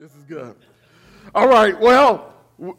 This 0.00 0.14
is 0.14 0.22
good. 0.22 0.56
All 1.34 1.46
right, 1.46 1.78
well, 1.78 2.32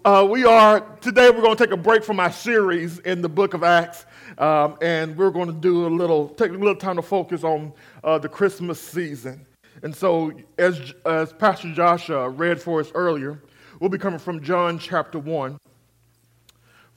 uh, 0.03 0.27
we 0.27 0.43
are, 0.43 0.79
today 1.01 1.29
we're 1.29 1.43
going 1.43 1.55
to 1.55 1.63
take 1.63 1.71
a 1.71 1.77
break 1.77 2.03
from 2.03 2.19
our 2.19 2.31
series 2.31 2.97
in 2.97 3.21
the 3.21 3.29
book 3.29 3.53
of 3.53 3.63
Acts, 3.63 4.07
um, 4.39 4.75
and 4.81 5.15
we're 5.15 5.29
going 5.29 5.45
to 5.45 5.53
do 5.53 5.85
a 5.85 5.87
little, 5.87 6.29
take 6.29 6.49
a 6.49 6.53
little 6.53 6.73
time 6.73 6.95
to 6.95 7.03
focus 7.03 7.43
on 7.43 7.73
uh, 8.03 8.17
the 8.17 8.27
Christmas 8.27 8.81
season. 8.81 9.45
And 9.83 9.95
so, 9.95 10.31
as, 10.57 10.95
as 11.05 11.31
Pastor 11.31 11.71
Joshua 11.75 12.27
read 12.27 12.59
for 12.59 12.79
us 12.79 12.91
earlier, 12.95 13.39
we'll 13.79 13.91
be 13.91 13.99
coming 13.99 14.17
from 14.17 14.41
John 14.41 14.79
chapter 14.79 15.19
1, 15.19 15.59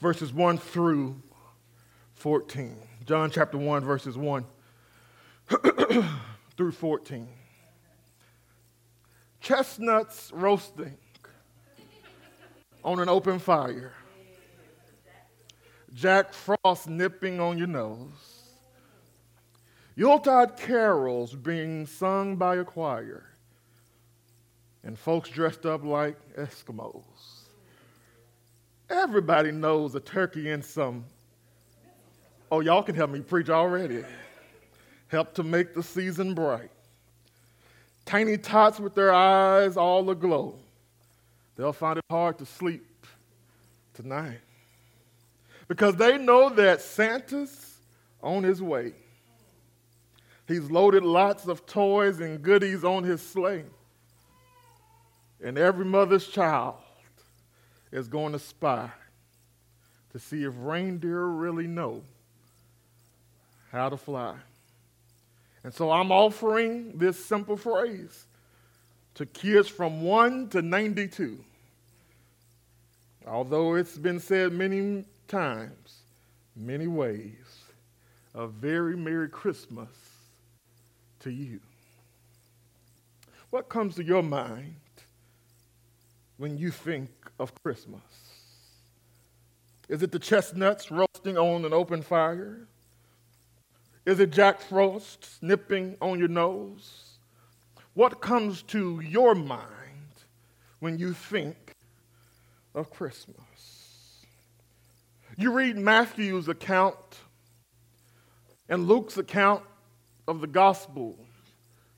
verses 0.01 0.33
1 0.33 0.57
through 0.57 1.21
14. 2.15 2.79
John 3.05 3.31
chapter 3.31 3.59
1, 3.59 3.85
verses 3.85 4.17
1 4.17 4.47
through 6.57 6.73
14 6.73 7.29
chestnuts 9.45 10.33
roasting 10.33 10.97
on 12.83 12.99
an 12.99 13.11
open 13.11 13.39
fire, 13.39 13.93
Jack 15.93 16.33
Frost 16.33 16.89
nipping 16.89 17.41
on 17.41 17.59
your 17.59 17.67
nose, 17.67 18.49
Yuletide 19.97 20.57
carols 20.57 21.35
being 21.35 21.85
sung 21.85 22.37
by 22.37 22.57
a 22.57 22.65
choir, 22.65 23.27
and 24.83 24.99
folks 24.99 25.29
dressed 25.29 25.67
up 25.67 25.85
like 25.85 26.17
Eskimos. 26.37 27.03
Everybody 28.89 29.53
knows 29.53 29.95
a 29.95 30.01
turkey 30.01 30.51
and 30.51 30.65
some. 30.65 31.05
Oh, 32.51 32.61
y'all 32.61 32.83
can 32.83 32.95
help 32.95 33.11
me 33.11 33.21
preach 33.21 33.51
already. 33.51 34.05
Help 35.09 35.35
to 35.35 35.43
make 35.43 35.75
the 35.75 35.83
season 35.83 36.35
bright 36.35 36.71
tiny 38.05 38.37
tots 38.37 38.79
with 38.81 38.95
their 38.95 39.13
eyes 39.13 39.77
all 39.77 40.09
aglow. 40.11 40.55
They'll 41.57 41.73
find 41.73 41.99
it 41.99 42.05
hard 42.11 42.39
to 42.39 42.47
sleep 42.47 43.07
tonight 43.95 44.41
because 45.69 45.97
they 45.97 46.19
know 46.19 46.51
that 46.51 46.81
Santa's 46.81 47.77
on 48.23 48.43
his 48.43 48.61
way. 48.61 48.93
He's 50.47 50.71
loaded 50.71 51.05
lots 51.05 51.47
of 51.47 51.65
toys 51.65 52.21
and 52.21 52.43
goodies 52.43 52.85
on 52.85 53.05
his 53.05 53.23
sleigh. 53.23 53.65
And 55.43 55.57
every 55.57 55.85
mother's 55.85 56.27
child 56.27 56.77
is 57.93 58.09
going 58.09 58.33
to 58.33 58.39
spy 58.39 58.91
to 60.13 60.19
see 60.19 60.45
if 60.45 60.53
reindeer 60.57 61.25
really 61.25 61.67
know 61.67 62.03
how 63.71 63.89
to 63.89 63.97
fly. 63.97 64.37
And 65.65 65.73
so 65.73 65.91
I'm 65.91 66.13
offering 66.13 66.99
this 66.99 67.25
simple 67.25 67.57
phrase 67.57 68.27
to 69.15 69.25
kids 69.25 69.69
from 69.69 70.03
1 70.03 70.51
to 70.51 70.63
92. 70.63 71.39
Although 73.27 73.75
it's 73.75 73.97
been 73.97 74.21
said 74.21 74.53
many 74.53 75.05
times, 75.27 76.03
many 76.55 76.87
ways, 76.87 77.65
a 78.35 78.47
very 78.47 78.95
Merry 78.97 79.31
Christmas 79.31 79.89
to 81.21 81.31
you. 81.31 81.61
What 83.49 83.71
comes 83.71 83.95
to 83.95 84.05
your 84.05 84.23
mind 84.23 84.75
when 86.37 86.59
you 86.59 86.71
think 86.71 87.09
of 87.39 87.55
Christmas? 87.63 88.03
Is 89.89 90.03
it 90.03 90.13
the 90.13 90.19
chestnuts 90.19 90.91
roasting 90.91 91.39
on 91.39 91.65
an 91.65 91.73
open 91.73 92.03
fire? 92.03 92.67
Is 94.07 94.21
it 94.21 94.31
Jack 94.31 94.61
Frost 94.61 95.39
snipping 95.39 95.97
on 96.01 96.19
your 96.19 96.29
nose? 96.29 97.19
What 97.95 98.21
comes 98.21 98.63
to 98.65 99.01
your 99.01 99.35
mind 99.35 99.63
when 100.81 100.99
you 100.99 101.15
think 101.15 101.73
of 102.75 102.91
Christmas? 102.91 104.25
You 105.39 105.53
read 105.53 105.77
Matthew's 105.77 106.49
account 106.49 106.97
and 108.69 108.87
Luke's 108.87 109.17
account 109.17 109.63
of 110.29 110.41
the 110.41 110.47
gospel. 110.47 111.17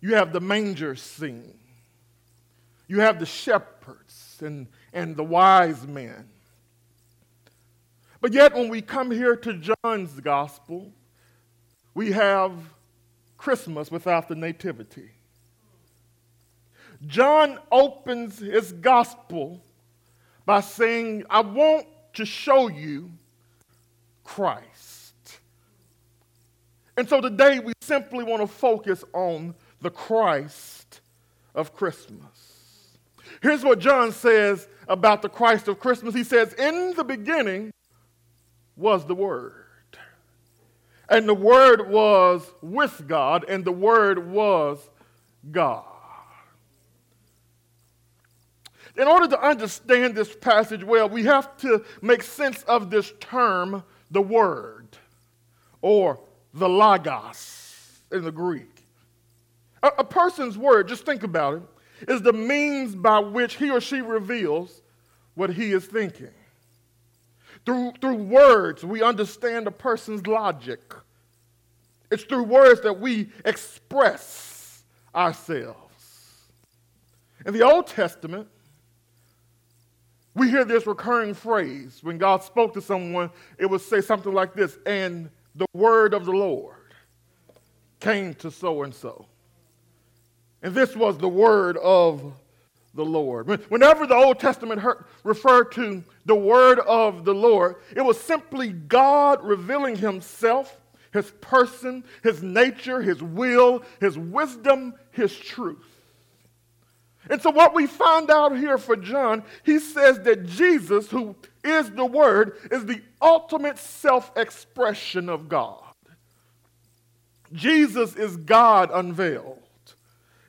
You 0.00 0.14
have 0.14 0.32
the 0.32 0.40
manger 0.40 0.94
scene. 0.94 1.58
You 2.86 3.00
have 3.00 3.18
the 3.18 3.26
shepherds 3.26 4.38
and, 4.40 4.68
and 4.92 5.16
the 5.16 5.24
wise 5.24 5.86
men. 5.86 6.28
But 8.20 8.32
yet, 8.32 8.54
when 8.54 8.68
we 8.68 8.80
come 8.80 9.10
here 9.10 9.36
to 9.36 9.74
John's 9.84 10.20
gospel, 10.20 10.92
we 11.96 12.12
have 12.12 12.52
Christmas 13.38 13.90
without 13.90 14.28
the 14.28 14.34
nativity. 14.34 15.12
John 17.06 17.58
opens 17.72 18.38
his 18.38 18.70
gospel 18.70 19.62
by 20.44 20.60
saying, 20.60 21.24
I 21.30 21.40
want 21.40 21.86
to 22.12 22.26
show 22.26 22.68
you 22.68 23.10
Christ. 24.24 25.38
And 26.98 27.08
so 27.08 27.22
today 27.22 27.60
we 27.60 27.72
simply 27.80 28.24
want 28.24 28.42
to 28.42 28.46
focus 28.46 29.02
on 29.14 29.54
the 29.80 29.90
Christ 29.90 31.00
of 31.54 31.74
Christmas. 31.74 32.98
Here's 33.40 33.64
what 33.64 33.78
John 33.78 34.12
says 34.12 34.68
about 34.86 35.22
the 35.22 35.30
Christ 35.30 35.66
of 35.66 35.80
Christmas. 35.80 36.14
He 36.14 36.24
says, 36.24 36.52
In 36.52 36.92
the 36.94 37.04
beginning 37.04 37.72
was 38.76 39.06
the 39.06 39.14
Word 39.14 39.65
and 41.08 41.28
the 41.28 41.34
Word 41.34 41.88
was 41.88 42.48
with 42.62 43.06
God, 43.06 43.44
and 43.48 43.64
the 43.64 43.72
Word 43.72 44.30
was 44.30 44.78
God. 45.50 45.84
In 48.96 49.06
order 49.06 49.28
to 49.28 49.40
understand 49.40 50.14
this 50.14 50.34
passage 50.34 50.82
well, 50.82 51.08
we 51.08 51.24
have 51.24 51.56
to 51.58 51.84
make 52.00 52.22
sense 52.22 52.62
of 52.62 52.90
this 52.90 53.12
term, 53.20 53.82
the 54.10 54.22
Word, 54.22 54.88
or 55.82 56.18
the 56.54 56.68
Logos 56.68 58.00
in 58.10 58.24
the 58.24 58.32
Greek. 58.32 58.84
A, 59.82 59.88
a 59.98 60.04
person's 60.04 60.56
word, 60.56 60.88
just 60.88 61.04
think 61.04 61.22
about 61.22 61.54
it, 61.54 61.62
is 62.08 62.22
the 62.22 62.32
means 62.32 62.94
by 62.94 63.18
which 63.18 63.56
he 63.56 63.70
or 63.70 63.80
she 63.80 64.00
reveals 64.00 64.82
what 65.34 65.50
he 65.50 65.72
is 65.72 65.84
thinking. 65.84 66.32
Through, 67.66 67.94
through 68.00 68.14
words, 68.14 68.84
we 68.84 69.02
understand 69.02 69.66
a 69.66 69.72
person's 69.72 70.26
logic. 70.26 70.94
It's 72.10 72.22
through 72.22 72.44
words 72.44 72.80
that 72.82 73.00
we 73.00 73.28
express 73.44 74.84
ourselves. 75.14 75.82
In 77.44 77.52
the 77.52 77.62
Old 77.62 77.88
Testament, 77.88 78.48
we 80.34 80.48
hear 80.48 80.64
this 80.64 80.86
recurring 80.86 81.34
phrase. 81.34 82.00
When 82.02 82.18
God 82.18 82.42
spoke 82.42 82.74
to 82.74 82.80
someone, 82.80 83.30
it 83.58 83.66
would 83.66 83.80
say 83.80 84.00
something 84.00 84.32
like 84.32 84.54
this 84.54 84.78
And 84.86 85.30
the 85.56 85.66
word 85.72 86.14
of 86.14 86.24
the 86.24 86.32
Lord 86.32 86.76
came 87.98 88.34
to 88.34 88.50
so 88.50 88.84
and 88.84 88.94
so. 88.94 89.26
And 90.62 90.74
this 90.74 90.94
was 90.94 91.18
the 91.18 91.28
word 91.28 91.76
of 91.78 92.32
the 92.96 93.04
Lord. 93.04 93.48
Whenever 93.70 94.06
the 94.06 94.14
Old 94.14 94.40
Testament 94.40 94.82
referred 95.22 95.72
to 95.72 96.02
the 96.24 96.34
word 96.34 96.80
of 96.80 97.24
the 97.24 97.34
Lord, 97.34 97.76
it 97.94 98.00
was 98.00 98.20
simply 98.20 98.72
God 98.72 99.44
revealing 99.44 99.96
himself, 99.96 100.80
his 101.12 101.30
person, 101.40 102.04
his 102.22 102.42
nature, 102.42 103.00
his 103.00 103.22
will, 103.22 103.82
his 104.00 104.18
wisdom, 104.18 104.94
his 105.12 105.36
truth. 105.36 105.96
And 107.28 107.42
so, 107.42 107.50
what 107.50 107.74
we 107.74 107.86
find 107.86 108.30
out 108.30 108.56
here 108.56 108.78
for 108.78 108.96
John, 108.96 109.42
he 109.64 109.78
says 109.78 110.20
that 110.20 110.46
Jesus, 110.46 111.10
who 111.10 111.34
is 111.64 111.90
the 111.90 112.04
Word, 112.04 112.56
is 112.70 112.86
the 112.86 113.02
ultimate 113.20 113.78
self 113.78 114.30
expression 114.36 115.28
of 115.28 115.48
God. 115.48 115.82
Jesus 117.52 118.14
is 118.14 118.36
God 118.36 118.90
unveiled. 118.92 119.58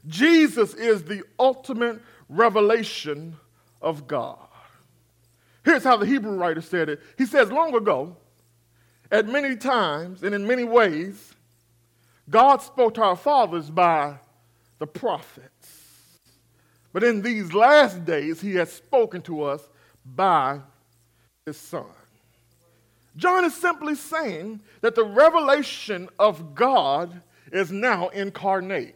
Jesus 0.07 0.73
is 0.73 1.03
the 1.03 1.23
ultimate 1.39 2.01
revelation 2.29 3.35
of 3.81 4.07
God. 4.07 4.37
Here's 5.63 5.83
how 5.83 5.97
the 5.97 6.05
Hebrew 6.05 6.35
writer 6.35 6.61
said 6.61 6.89
it. 6.89 7.01
He 7.17 7.25
says, 7.25 7.51
Long 7.51 7.75
ago, 7.75 8.15
at 9.11 9.27
many 9.27 9.55
times 9.55 10.23
and 10.23 10.33
in 10.33 10.47
many 10.47 10.63
ways, 10.63 11.33
God 12.29 12.61
spoke 12.61 12.95
to 12.95 13.03
our 13.03 13.15
fathers 13.15 13.69
by 13.69 14.15
the 14.79 14.87
prophets. 14.87 15.87
But 16.93 17.03
in 17.03 17.21
these 17.21 17.53
last 17.53 18.05
days, 18.05 18.41
He 18.41 18.55
has 18.55 18.71
spoken 18.71 19.21
to 19.23 19.43
us 19.43 19.67
by 20.05 20.59
His 21.45 21.57
Son. 21.57 21.85
John 23.15 23.45
is 23.45 23.55
simply 23.55 23.95
saying 23.95 24.61
that 24.81 24.95
the 24.95 25.05
revelation 25.05 26.07
of 26.19 26.53
God 26.53 27.21
is 27.51 27.71
now 27.71 28.09
incarnate. 28.09 28.95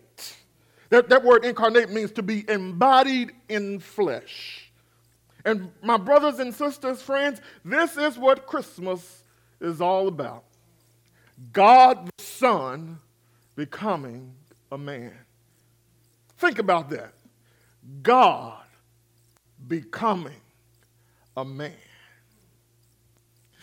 That, 0.92 1.08
that 1.08 1.24
word 1.24 1.46
incarnate 1.46 1.90
means 1.90 2.12
to 2.12 2.22
be 2.22 2.48
embodied 2.50 3.32
in 3.48 3.80
flesh. 3.80 4.72
And 5.46 5.72
my 5.82 5.98
brothers 5.98 6.40
and 6.40 6.54
sisters, 6.54 7.02
friends, 7.02 7.42
this 7.64 7.98
is 7.98 8.18
what 8.18 8.46
Christmas 8.46 9.24
is 9.60 9.82
all 9.82 10.08
about 10.08 10.44
God 11.54 12.10
the 12.18 12.24
Son 12.24 13.00
becoming 13.56 14.34
a 14.72 14.78
man. 14.78 15.14
Think 16.38 16.60
about 16.60 16.90
that. 16.90 17.14
God 18.04 18.62
becoming 19.68 20.42
a 21.38 21.46
man. 21.46 21.72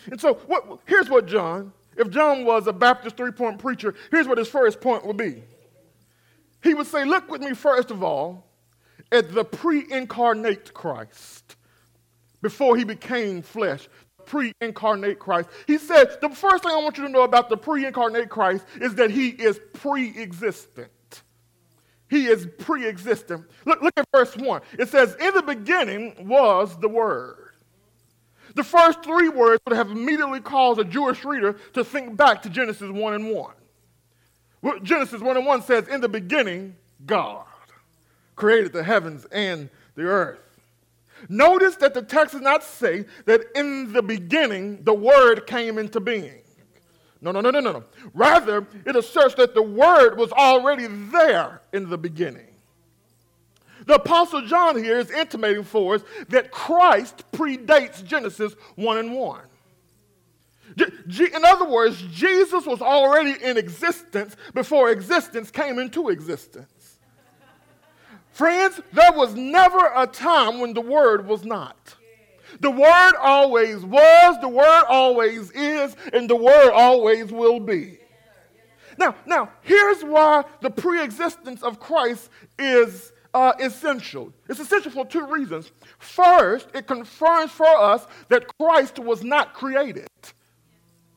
And 0.07 0.19
so, 0.19 0.33
what, 0.33 0.79
here's 0.87 1.09
what 1.09 1.27
John, 1.27 1.73
if 1.95 2.09
John 2.09 2.43
was 2.43 2.65
a 2.65 2.73
Baptist 2.73 3.17
three 3.17 3.31
point 3.31 3.59
preacher, 3.59 3.93
here's 4.09 4.27
what 4.27 4.39
his 4.39 4.47
first 4.47 4.81
point 4.81 5.05
would 5.05 5.17
be. 5.17 5.43
He 6.61 6.73
would 6.73 6.87
say, 6.87 7.05
Look 7.05 7.29
with 7.29 7.41
me, 7.41 7.53
first 7.53 7.91
of 7.91 8.03
all, 8.03 8.45
at 9.11 9.33
the 9.33 9.43
pre 9.43 9.85
incarnate 9.91 10.73
Christ 10.73 11.55
before 12.41 12.77
he 12.77 12.83
became 12.83 13.41
flesh. 13.41 13.87
Pre 14.25 14.51
incarnate 14.61 15.17
Christ. 15.17 15.49
He 15.65 15.77
said, 15.77 16.17
The 16.21 16.29
first 16.29 16.63
thing 16.63 16.71
I 16.71 16.77
want 16.77 16.97
you 16.97 17.03
to 17.05 17.09
know 17.09 17.23
about 17.23 17.49
the 17.49 17.57
pre 17.57 17.85
incarnate 17.85 18.29
Christ 18.29 18.65
is 18.79 18.95
that 18.95 19.09
he 19.09 19.29
is 19.29 19.59
pre 19.73 20.09
existent. 20.21 20.91
He 22.09 22.27
is 22.27 22.47
pre 22.59 22.87
existent. 22.87 23.45
Look, 23.65 23.81
look 23.81 23.93
at 23.97 24.05
verse 24.13 24.35
1. 24.35 24.61
It 24.77 24.89
says, 24.89 25.15
In 25.19 25.33
the 25.33 25.41
beginning 25.41 26.27
was 26.27 26.77
the 26.79 26.89
Word. 26.89 27.49
The 28.55 28.63
first 28.63 29.03
three 29.03 29.29
words 29.29 29.61
would 29.67 29.75
have 29.75 29.91
immediately 29.91 30.39
caused 30.39 30.79
a 30.79 30.83
Jewish 30.83 31.23
reader 31.23 31.53
to 31.73 31.83
think 31.83 32.17
back 32.17 32.41
to 32.43 32.49
Genesis 32.49 32.89
1 32.89 33.13
and 33.13 33.29
1. 33.29 33.53
Genesis 34.83 35.21
1 35.21 35.37
and 35.37 35.45
1 35.45 35.61
says, 35.63 35.87
In 35.87 36.01
the 36.01 36.09
beginning, 36.09 36.75
God 37.05 37.45
created 38.35 38.73
the 38.73 38.83
heavens 38.83 39.25
and 39.31 39.69
the 39.95 40.03
earth. 40.03 40.39
Notice 41.27 41.75
that 41.77 41.93
the 41.93 42.01
text 42.01 42.33
does 42.33 42.41
not 42.41 42.63
say 42.63 43.05
that 43.25 43.41
in 43.55 43.91
the 43.91 44.01
beginning 44.01 44.83
the 44.83 44.93
Word 44.93 45.45
came 45.45 45.77
into 45.77 45.99
being. 45.99 46.41
No, 47.21 47.31
no, 47.31 47.41
no, 47.41 47.51
no, 47.51 47.59
no, 47.59 47.71
no. 47.73 47.83
Rather, 48.13 48.65
it 48.85 48.95
asserts 48.95 49.35
that 49.35 49.53
the 49.53 49.61
Word 49.61 50.17
was 50.17 50.31
already 50.31 50.87
there 50.87 51.61
in 51.73 51.89
the 51.89 51.97
beginning. 51.97 52.47
The 53.85 53.95
Apostle 53.95 54.45
John 54.45 54.81
here 54.81 54.99
is 54.99 55.09
intimating 55.11 55.63
for 55.63 55.95
us 55.95 56.03
that 56.29 56.51
Christ 56.51 57.23
predates 57.31 58.03
Genesis 58.03 58.53
1 58.75 58.97
and 58.97 59.13
1. 59.13 59.41
In 60.79 61.45
other 61.45 61.67
words, 61.67 62.01
Jesus 62.11 62.65
was 62.65 62.81
already 62.81 63.35
in 63.43 63.57
existence 63.57 64.35
before 64.53 64.89
existence 64.89 65.51
came 65.51 65.79
into 65.79 66.09
existence. 66.09 66.97
Friends, 68.31 68.79
there 68.93 69.11
was 69.11 69.35
never 69.35 69.91
a 69.95 70.07
time 70.07 70.59
when 70.59 70.73
the 70.73 70.81
Word 70.81 71.27
was 71.27 71.43
not. 71.43 71.95
The 72.61 72.71
Word 72.71 73.13
always 73.19 73.83
was, 73.83 74.37
the 74.41 74.47
Word 74.47 74.83
always 74.87 75.51
is, 75.51 75.95
and 76.13 76.29
the 76.29 76.35
Word 76.35 76.71
always 76.71 77.31
will 77.31 77.59
be. 77.59 77.99
Now, 78.97 79.15
now 79.25 79.49
here's 79.61 80.03
why 80.03 80.45
the 80.61 80.69
pre-existence 80.69 81.63
of 81.63 81.79
Christ 81.79 82.29
is 82.57 83.11
uh, 83.33 83.53
essential. 83.59 84.33
It's 84.47 84.59
essential 84.59 84.91
for 84.91 85.05
two 85.05 85.25
reasons. 85.27 85.71
First, 85.99 86.69
it 86.73 86.87
confirms 86.87 87.51
for 87.51 87.67
us 87.67 88.07
that 88.29 88.45
Christ 88.57 88.99
was 88.99 89.23
not 89.23 89.53
created. 89.53 90.07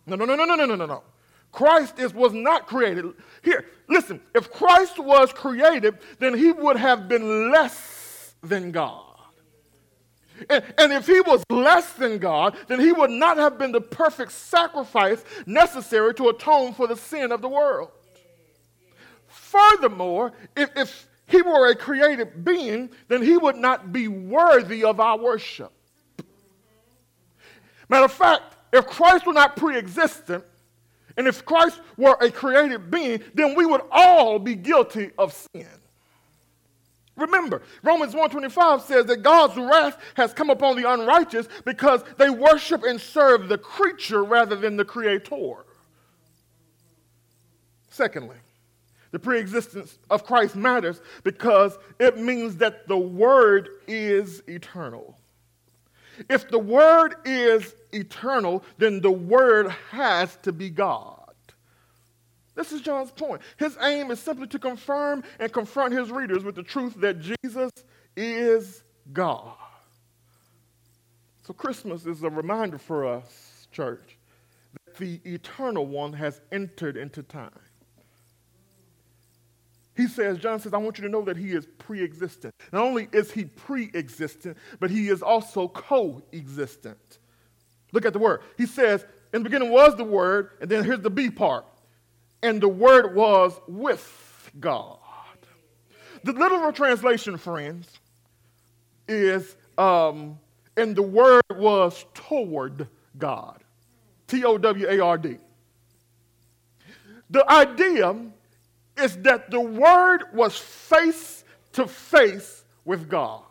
No, 0.06 0.16
no, 0.16 0.24
no, 0.24 0.34
no, 0.34 0.44
no, 0.44 0.54
no, 0.54 0.74
no, 0.74 0.86
no. 0.86 1.02
Christ 1.52 1.98
is, 1.98 2.14
was 2.14 2.32
not 2.32 2.66
created. 2.66 3.04
Here, 3.42 3.66
listen, 3.88 4.20
if 4.34 4.50
Christ 4.50 4.98
was 4.98 5.32
created, 5.32 5.98
then 6.18 6.34
he 6.36 6.50
would 6.50 6.76
have 6.76 7.08
been 7.08 7.50
less 7.50 8.34
than 8.42 8.72
God. 8.72 9.04
And, 10.48 10.64
and, 10.78 10.92
if 10.92 11.06
he 11.06 11.20
was 11.20 11.44
less 11.50 11.92
than 11.92 12.18
God, 12.18 12.56
then 12.66 12.80
he 12.80 12.90
would 12.90 13.10
not 13.10 13.36
have 13.36 13.58
been 13.58 13.70
the 13.70 13.80
perfect 13.80 14.32
sacrifice 14.32 15.22
necessary 15.46 16.14
to 16.14 16.30
atone 16.30 16.72
for 16.72 16.88
the 16.88 16.96
sin 16.96 17.30
of 17.30 17.42
the 17.42 17.48
world. 17.48 17.90
Furthermore, 19.28 20.32
if, 20.56 20.70
if 20.74 21.06
he 21.28 21.42
were 21.42 21.68
a 21.70 21.76
created 21.76 22.44
being, 22.44 22.90
then 23.08 23.22
he 23.22 23.36
would 23.36 23.56
not 23.56 23.92
be 23.92 24.08
worthy 24.08 24.82
of 24.82 24.98
our 24.98 25.18
worship. 25.18 25.70
Matter 27.88 28.06
of 28.06 28.12
fact, 28.12 28.42
if 28.72 28.86
Christ 28.86 29.26
were 29.26 29.32
not 29.32 29.56
pre 29.56 29.76
existent, 29.76 30.44
and 31.16 31.28
if 31.28 31.44
Christ 31.44 31.80
were 31.96 32.16
a 32.20 32.30
created 32.30 32.90
being, 32.90 33.22
then 33.34 33.54
we 33.54 33.66
would 33.66 33.82
all 33.90 34.38
be 34.38 34.54
guilty 34.54 35.10
of 35.18 35.32
sin. 35.54 35.68
Remember, 37.16 37.60
Romans 37.82 38.14
1:25 38.14 38.80
says 38.82 39.04
that 39.06 39.22
God's 39.22 39.56
wrath 39.56 39.98
has 40.14 40.32
come 40.32 40.48
upon 40.48 40.76
the 40.80 40.90
unrighteous 40.90 41.46
because 41.64 42.02
they 42.16 42.30
worship 42.30 42.82
and 42.84 42.98
serve 42.98 43.48
the 43.48 43.58
creature 43.58 44.24
rather 44.24 44.56
than 44.56 44.78
the 44.78 44.84
creator. 44.84 45.64
Secondly, 47.90 48.38
the 49.10 49.18
preexistence 49.18 49.98
of 50.08 50.24
Christ 50.24 50.56
matters 50.56 51.02
because 51.22 51.76
it 51.98 52.16
means 52.16 52.56
that 52.56 52.88
the 52.88 52.96
word 52.96 53.68
is 53.86 54.42
eternal. 54.48 55.18
If 56.30 56.48
the 56.48 56.58
word 56.58 57.16
is 57.26 57.74
eternal, 57.92 58.62
then 58.78 59.00
the 59.00 59.10
word 59.10 59.70
has 59.90 60.36
to 60.42 60.52
be 60.52 60.70
God. 60.70 61.18
This 62.54 62.72
is 62.72 62.80
John's 62.82 63.10
point. 63.10 63.40
His 63.56 63.76
aim 63.80 64.10
is 64.10 64.20
simply 64.20 64.46
to 64.48 64.58
confirm 64.58 65.24
and 65.38 65.52
confront 65.52 65.94
his 65.94 66.10
readers 66.10 66.44
with 66.44 66.54
the 66.54 66.62
truth 66.62 66.94
that 67.00 67.18
Jesus 67.20 67.70
is 68.16 68.82
God. 69.12 69.56
So, 71.44 71.52
Christmas 71.54 72.06
is 72.06 72.22
a 72.22 72.30
reminder 72.30 72.78
for 72.78 73.06
us, 73.06 73.66
church, 73.72 74.16
that 74.84 74.96
the 74.96 75.20
eternal 75.24 75.86
one 75.86 76.12
has 76.12 76.40
entered 76.52 76.96
into 76.96 77.22
time. 77.22 77.50
He 79.96 80.06
says, 80.06 80.38
John 80.38 80.60
says, 80.60 80.72
I 80.72 80.78
want 80.78 80.98
you 80.98 81.04
to 81.04 81.10
know 81.10 81.22
that 81.22 81.36
he 81.36 81.52
is 81.52 81.66
pre 81.78 82.02
existent. 82.02 82.54
Not 82.72 82.82
only 82.82 83.08
is 83.12 83.30
he 83.30 83.44
pre 83.44 83.90
existent, 83.94 84.56
but 84.78 84.90
he 84.90 85.08
is 85.08 85.22
also 85.22 85.68
co 85.68 86.22
existent. 86.32 87.18
Look 87.92 88.04
at 88.04 88.12
the 88.12 88.18
word. 88.18 88.40
He 88.56 88.66
says, 88.66 89.04
In 89.32 89.42
the 89.42 89.48
beginning 89.48 89.70
was 89.70 89.96
the 89.96 90.04
word, 90.04 90.50
and 90.60 90.70
then 90.70 90.84
here's 90.84 91.00
the 91.00 91.10
B 91.10 91.30
part. 91.30 91.64
And 92.42 92.60
the 92.60 92.68
word 92.68 93.14
was 93.14 93.58
with 93.68 94.50
God. 94.58 94.98
The 96.24 96.32
literal 96.32 96.72
translation, 96.72 97.36
friends, 97.36 97.88
is, 99.08 99.56
um, 99.78 100.38
and 100.76 100.96
the 100.96 101.02
word 101.02 101.42
was 101.50 102.04
toward 102.14 102.88
God. 103.18 103.62
T 104.26 104.44
O 104.44 104.56
W 104.56 104.86
A 104.88 105.00
R 105.00 105.18
D. 105.18 105.36
The 107.32 107.50
idea 107.50 108.14
is 108.98 109.16
that 109.18 109.50
the 109.50 109.60
Word 109.60 110.24
was 110.34 110.56
face 110.56 111.44
to 111.72 111.86
face 111.86 112.64
with 112.84 113.08
God. 113.08 113.42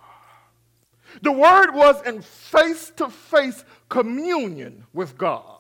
The 1.24 1.32
Word 1.32 1.74
was 1.74 2.02
in 2.06 2.22
face 2.22 2.92
to 2.98 3.10
face 3.10 3.66
communion 3.92 4.86
with 4.94 5.16
God. 5.18 5.60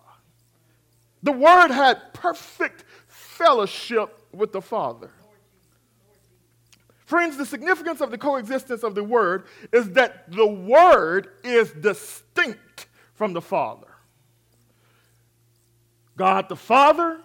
The 1.21 1.31
Word 1.31 1.69
had 1.69 2.13
perfect 2.13 2.83
fellowship 3.07 4.25
with 4.33 4.51
the 4.51 4.61
Father. 4.61 5.11
Friends, 7.05 7.37
the 7.37 7.45
significance 7.45 8.01
of 8.01 8.09
the 8.09 8.17
coexistence 8.17 8.81
of 8.81 8.95
the 8.95 9.03
Word 9.03 9.43
is 9.71 9.91
that 9.91 10.31
the 10.31 10.47
Word 10.47 11.27
is 11.43 11.71
distinct 11.73 12.87
from 13.13 13.33
the 13.33 13.41
Father. 13.41 13.87
God 16.17 16.49
the 16.49 16.55
Father, 16.55 17.19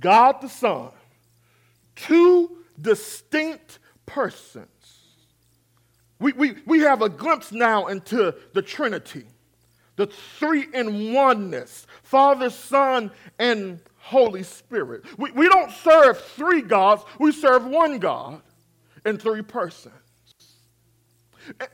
God 0.00 0.40
the 0.40 0.48
Son 0.48 0.90
two 1.94 2.50
distinct 2.80 3.78
persons. 4.06 4.66
We, 6.18 6.32
we, 6.32 6.54
we 6.66 6.80
have 6.80 7.02
a 7.02 7.08
glimpse 7.08 7.52
now 7.52 7.86
into 7.86 8.34
the 8.54 8.62
Trinity, 8.62 9.24
the 10.06 10.12
three 10.38 10.66
in 10.74 11.12
oneness 11.12 11.86
Father, 12.02 12.50
Son, 12.50 13.10
and 13.38 13.80
Holy 13.96 14.42
Spirit. 14.42 15.04
We, 15.16 15.30
we 15.30 15.48
don't 15.48 15.70
serve 15.70 16.20
three 16.20 16.60
gods, 16.60 17.04
we 17.18 17.32
serve 17.32 17.64
one 17.64 17.98
God 17.98 18.42
in 19.06 19.16
three 19.16 19.42
persons. 19.42 19.94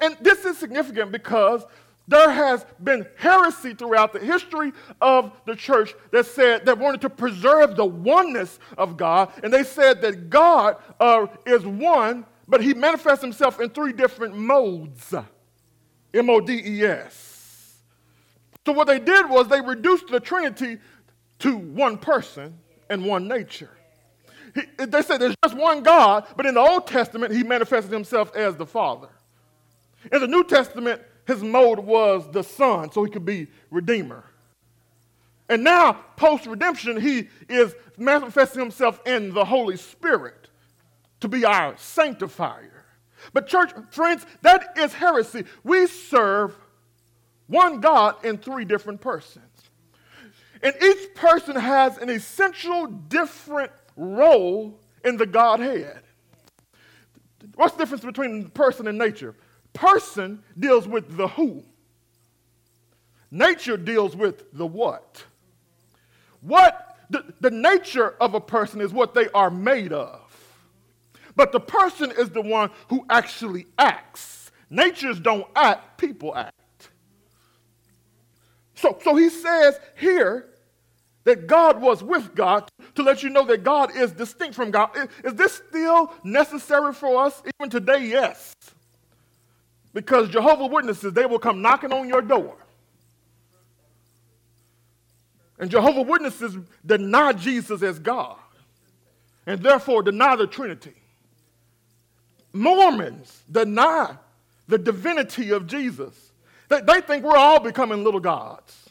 And 0.01 0.17
this 0.21 0.45
is 0.45 0.57
significant 0.59 1.11
because 1.11 1.65
there 2.07 2.31
has 2.31 2.65
been 2.83 3.07
heresy 3.17 3.75
throughout 3.75 4.13
the 4.13 4.21
history 4.21 4.73
of 5.01 5.33
the 5.45 5.57
church 5.57 5.93
that 6.13 6.27
said 6.27 6.65
that 6.67 6.79
wanted 6.79 7.01
to 7.03 7.11
preserve 7.11 7.77
the 7.77 7.85
oneness 7.85 8.59
of 8.79 8.97
God, 8.97 9.31
and 9.43 9.53
they 9.53 9.65
said 9.65 10.01
that 10.03 10.31
God 10.31 10.77
uh, 11.01 11.27
is 11.45 11.67
one, 11.67 12.25
but 12.47 12.63
He 12.63 12.75
manifests 12.75 13.23
Himself 13.23 13.61
in 13.61 13.71
three 13.71 13.93
different 13.93 14.37
modes. 14.37 15.13
M 16.15 16.31
O 16.31 16.41
D 16.41 16.63
E 16.65 16.83
S. 16.85 17.28
So 18.69 18.73
what 18.73 18.87
they 18.87 18.99
did 18.99 19.31
was 19.31 19.49
they 19.49 19.63
reduced 19.63 20.09
the 20.09 20.21
Trinity 20.21 20.77
to 21.39 21.57
one 21.57 21.97
person 21.97 22.59
and 22.91 23.03
one 23.07 23.27
nature. 23.27 23.71
He, 24.55 24.85
they 24.85 25.01
said 25.01 25.23
there's 25.23 25.35
just 25.43 25.57
one 25.57 25.83
God, 25.83 26.27
but 26.37 26.45
in 26.45 26.53
the 26.53 26.61
Old 26.61 26.87
Testament, 26.87 27.33
He 27.33 27.43
manifested 27.43 27.91
Himself 27.91 28.31
as 28.37 28.57
the 28.57 28.67
Father. 28.67 29.09
In 30.13 30.21
the 30.21 30.27
New 30.27 30.45
Testament, 30.45 31.01
his 31.27 31.43
mode 31.43 31.79
was 31.79 32.31
the 32.31 32.45
Son, 32.45 32.93
so 32.93 33.05
he 33.05 33.11
could 33.11 33.25
be 33.25 33.47
Redeemer. 33.71 34.27
And 35.49 35.65
now, 35.65 35.95
post 36.17 36.45
redemption, 36.45 37.01
he 37.01 37.31
is 37.49 37.75
manifesting 37.97 38.61
himself 38.61 39.01
in 39.07 39.33
the 39.33 39.47
Holy 39.47 39.79
Spirit 39.79 40.51
to 41.21 41.29
be 41.29 41.47
our 41.47 41.75
sanctifier. 41.79 42.85
But, 43.33 43.47
church 43.47 43.73
friends, 43.93 44.27
that 44.43 44.77
is 44.77 44.93
heresy. 44.93 45.45
We 45.65 45.87
serve 45.87 46.55
one 47.49 47.81
God 47.81 48.25
in 48.25 48.39
three 48.39 48.65
different 48.65 49.01
persons. 49.01 49.45
And 50.63 50.75
each 50.83 51.15
person 51.15 51.57
has 51.57 51.99
an 51.99 52.09
essential 52.09 52.87
different 52.87 53.73
role 53.97 54.79
in 55.05 55.17
the 55.17 55.27
Godhead. 55.27 56.03
What's 57.55 57.75
the 57.75 57.81
difference 57.81 58.05
between 58.05 58.51
person 58.51 58.87
and 58.87 58.99
nature? 58.99 59.35
Person 59.73 60.43
deals 60.59 60.87
with 60.87 61.17
the 61.17 61.29
who, 61.29 61.65
nature 63.31 63.77
deals 63.77 64.17
with 64.17 64.45
the 64.53 64.67
what. 64.67 65.25
What 66.41 66.97
the, 67.11 67.33
the 67.41 67.51
nature 67.51 68.15
of 68.21 68.35
a 68.35 68.41
person 68.41 68.81
is 68.81 68.93
what 68.93 69.15
they 69.15 69.29
are 69.31 69.51
made 69.51 69.93
of. 69.93 70.21
But 71.37 71.53
the 71.53 71.61
person 71.61 72.13
is 72.19 72.31
the 72.31 72.43
one 72.43 72.71
who 72.89 73.07
actually 73.09 73.67
acts. 73.79 74.51
Natures 74.71 75.21
don't 75.21 75.47
act, 75.55 75.99
people 75.99 76.35
act. 76.35 76.55
So, 78.79 78.97
so 79.03 79.17
he 79.17 79.29
says 79.29 79.79
here 79.99 80.47
that 81.25 81.49
God 81.49 81.81
was 81.81 82.03
with 82.03 82.35
God 82.37 82.69
to 82.95 83.03
let 83.03 83.25
you 83.25 83.29
know 83.29 83.45
that 83.47 83.65
God 83.65 83.95
is 83.97 84.13
distinct 84.13 84.55
from 84.55 84.71
God. 84.71 84.91
Is, 84.97 85.09
is 85.25 85.35
this 85.35 85.61
still 85.69 86.13
necessary 86.23 86.93
for 86.95 87.25
us 87.25 87.43
even 87.59 87.71
today? 87.71 88.07
Yes. 88.07 88.55
Because 89.93 90.29
Jehovah 90.29 90.67
Witnesses, 90.67 91.13
they 91.13 91.27
will 91.27 91.41
come 91.41 91.61
knocking 91.61 91.93
on 91.93 92.09
your 92.09 92.23
door. 92.23 92.57
And 95.59 95.71
Jehovah 95.71 96.03
Witnesses 96.03 96.57
deny 96.87 97.33
Jesus 97.33 97.83
as 97.83 97.99
God 97.99 98.37
and 99.45 99.61
therefore 99.61 100.05
deny 100.05 100.37
the 100.37 100.47
Trinity. 100.47 100.95
Mormons 102.53 103.43
deny 103.51 104.15
the 104.69 104.79
divinity 104.79 105.51
of 105.51 105.67
Jesus. 105.67 106.28
They, 106.69 106.81
they 106.81 107.01
think 107.01 107.25
we're 107.25 107.37
all 107.37 107.61
becoming 107.61 108.05
little 108.05 108.21
gods. 108.21 108.91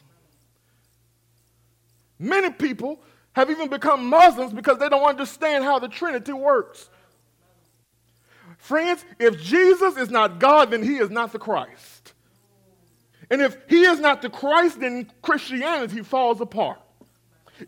Many 2.18 2.50
people 2.50 3.00
have 3.32 3.50
even 3.50 3.68
become 3.68 4.06
Muslims 4.06 4.52
because 4.52 4.78
they 4.78 4.88
don't 4.88 5.04
understand 5.04 5.64
how 5.64 5.78
the 5.78 5.88
Trinity 5.88 6.32
works. 6.32 6.90
Friends, 8.58 9.04
if 9.20 9.40
Jesus 9.40 9.96
is 9.96 10.10
not 10.10 10.40
God, 10.40 10.72
then 10.72 10.82
he 10.82 10.96
is 10.96 11.10
not 11.10 11.32
the 11.32 11.38
Christ. 11.38 12.12
And 13.30 13.40
if 13.40 13.56
he 13.68 13.82
is 13.82 14.00
not 14.00 14.22
the 14.22 14.30
Christ, 14.30 14.80
then 14.80 15.10
Christianity 15.22 16.02
falls 16.02 16.40
apart. 16.40 16.80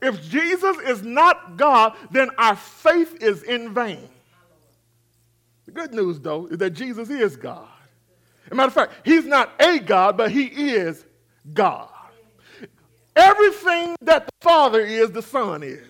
If 0.02 0.28
Jesus 0.28 0.76
is 0.78 1.02
not 1.02 1.56
God, 1.56 1.96
then 2.10 2.30
our 2.38 2.56
faith 2.56 3.22
is 3.22 3.42
in 3.42 3.74
vain. 3.74 4.08
The 5.66 5.72
good 5.72 5.92
news, 5.92 6.18
though, 6.18 6.46
is 6.46 6.58
that 6.58 6.70
Jesus 6.70 7.10
is 7.10 7.36
God. 7.36 7.68
As 8.50 8.52
a 8.52 8.54
matter 8.56 8.66
of 8.66 8.74
fact, 8.74 8.92
he's 9.04 9.26
not 9.26 9.52
a 9.60 9.78
God, 9.78 10.16
but 10.16 10.32
he 10.32 10.46
is 10.46 11.04
God. 11.54 11.88
Everything 13.14 13.94
that 14.02 14.26
the 14.26 14.32
Father 14.40 14.80
is, 14.80 15.12
the 15.12 15.22
Son 15.22 15.62
is. 15.62 15.86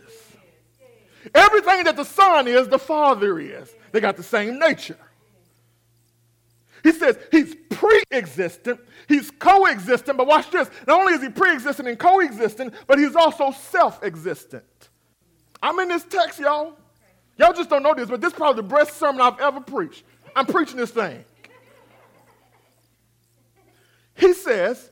Everything 1.34 1.84
that 1.84 1.96
the 1.96 2.04
Son 2.04 2.46
is, 2.46 2.68
the 2.68 2.78
Father 2.78 3.38
is. 3.38 3.74
They 3.92 4.00
got 4.00 4.18
the 4.18 4.22
same 4.22 4.58
nature. 4.58 4.98
He 6.82 6.92
says 6.92 7.18
he's 7.30 7.54
pre 7.70 8.02
existent, 8.10 8.80
he's 9.08 9.30
coexistent, 9.30 10.18
but 10.18 10.26
watch 10.26 10.50
this. 10.50 10.70
Not 10.86 11.00
only 11.00 11.14
is 11.14 11.22
he 11.22 11.30
pre 11.30 11.52
existent 11.54 11.88
and 11.88 11.98
coexistent, 11.98 12.74
but 12.86 12.98
he's 12.98 13.16
also 13.16 13.52
self 13.52 14.02
existent. 14.02 14.64
I'm 15.62 15.78
in 15.78 15.88
this 15.88 16.04
text, 16.04 16.38
y'all. 16.40 16.76
Y'all 17.38 17.54
just 17.54 17.70
don't 17.70 17.82
know 17.82 17.94
this, 17.94 18.08
but 18.10 18.20
this 18.20 18.32
is 18.32 18.36
probably 18.36 18.62
the 18.62 18.68
best 18.68 18.98
sermon 18.98 19.22
I've 19.22 19.40
ever 19.40 19.60
preached. 19.60 20.04
I'm 20.36 20.44
preaching 20.44 20.76
this 20.76 20.90
thing. 20.90 21.24
He 24.20 24.34
says, 24.34 24.90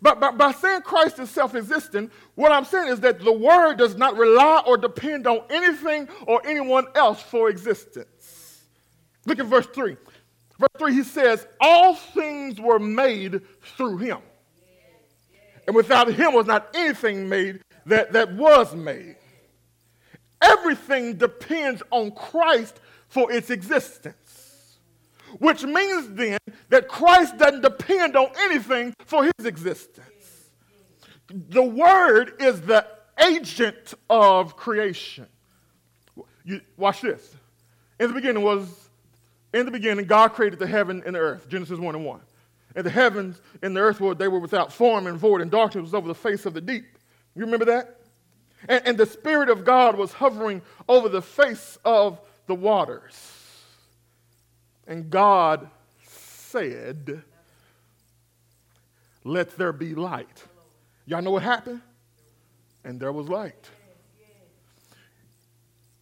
but 0.00 0.20
by, 0.20 0.30
by 0.30 0.52
saying 0.52 0.82
Christ 0.82 1.18
is 1.18 1.30
self 1.30 1.54
existent, 1.54 2.12
what 2.34 2.50
I'm 2.50 2.64
saying 2.64 2.88
is 2.88 3.00
that 3.00 3.20
the 3.20 3.32
Word 3.32 3.76
does 3.76 3.96
not 3.96 4.16
rely 4.16 4.62
or 4.66 4.76
depend 4.76 5.26
on 5.26 5.42
anything 5.50 6.08
or 6.26 6.44
anyone 6.46 6.86
else 6.94 7.20
for 7.20 7.50
existence. 7.50 8.62
Look 9.26 9.38
at 9.38 9.46
verse 9.46 9.66
3. 9.66 9.96
Verse 10.58 10.68
3, 10.78 10.94
he 10.94 11.02
says, 11.02 11.46
All 11.60 11.94
things 11.94 12.60
were 12.60 12.78
made 12.78 13.42
through 13.76 13.98
him. 13.98 14.18
And 15.66 15.76
without 15.76 16.12
him 16.12 16.34
was 16.34 16.46
not 16.46 16.68
anything 16.74 17.28
made 17.28 17.60
that, 17.86 18.12
that 18.12 18.32
was 18.34 18.74
made. 18.74 19.16
Everything 20.40 21.16
depends 21.16 21.82
on 21.90 22.12
Christ 22.12 22.80
for 23.08 23.30
its 23.30 23.50
existence. 23.50 24.14
Which 25.38 25.62
means 25.64 26.08
then 26.10 26.38
that 26.68 26.88
Christ 26.88 27.38
doesn't 27.38 27.62
depend 27.62 28.16
on 28.16 28.30
anything 28.38 28.94
for 29.04 29.24
his 29.24 29.46
existence. 29.46 30.50
The 31.28 31.62
Word 31.62 32.34
is 32.40 32.60
the 32.62 32.86
agent 33.18 33.94
of 34.08 34.56
creation. 34.56 35.26
You, 36.44 36.60
watch 36.76 37.00
this. 37.02 37.34
In 37.98 38.08
the 38.08 38.14
beginning 38.14 38.42
was 38.42 38.90
in 39.52 39.66
the 39.66 39.72
beginning, 39.72 40.06
God 40.06 40.32
created 40.32 40.58
the 40.58 40.66
heaven 40.66 41.02
and 41.04 41.14
the 41.14 41.20
earth, 41.20 41.48
Genesis 41.48 41.78
1 41.78 41.94
and 41.94 42.04
1. 42.04 42.20
And 42.76 42.86
the 42.86 42.90
heavens 42.90 43.40
and 43.62 43.74
the 43.74 43.80
earth 43.80 44.00
were, 44.00 44.14
they 44.14 44.28
were 44.28 44.38
without 44.38 44.72
form 44.72 45.08
and 45.08 45.18
void, 45.18 45.40
and 45.40 45.50
darkness 45.50 45.82
was 45.82 45.94
over 45.94 46.06
the 46.06 46.14
face 46.14 46.46
of 46.46 46.54
the 46.54 46.60
deep. 46.60 46.84
You 47.34 47.44
remember 47.44 47.64
that? 47.64 47.96
And, 48.68 48.86
and 48.86 48.98
the 48.98 49.06
Spirit 49.06 49.48
of 49.48 49.64
God 49.64 49.96
was 49.96 50.12
hovering 50.12 50.62
over 50.88 51.08
the 51.08 51.22
face 51.22 51.78
of 51.84 52.20
the 52.46 52.54
waters. 52.54 53.39
And 54.86 55.10
God 55.10 55.68
said, 56.04 57.22
Let 59.24 59.56
there 59.56 59.72
be 59.72 59.94
light. 59.94 60.44
Y'all 61.06 61.22
know 61.22 61.32
what 61.32 61.42
happened? 61.42 61.80
And 62.84 62.98
there 62.98 63.12
was 63.12 63.28
light. 63.28 63.68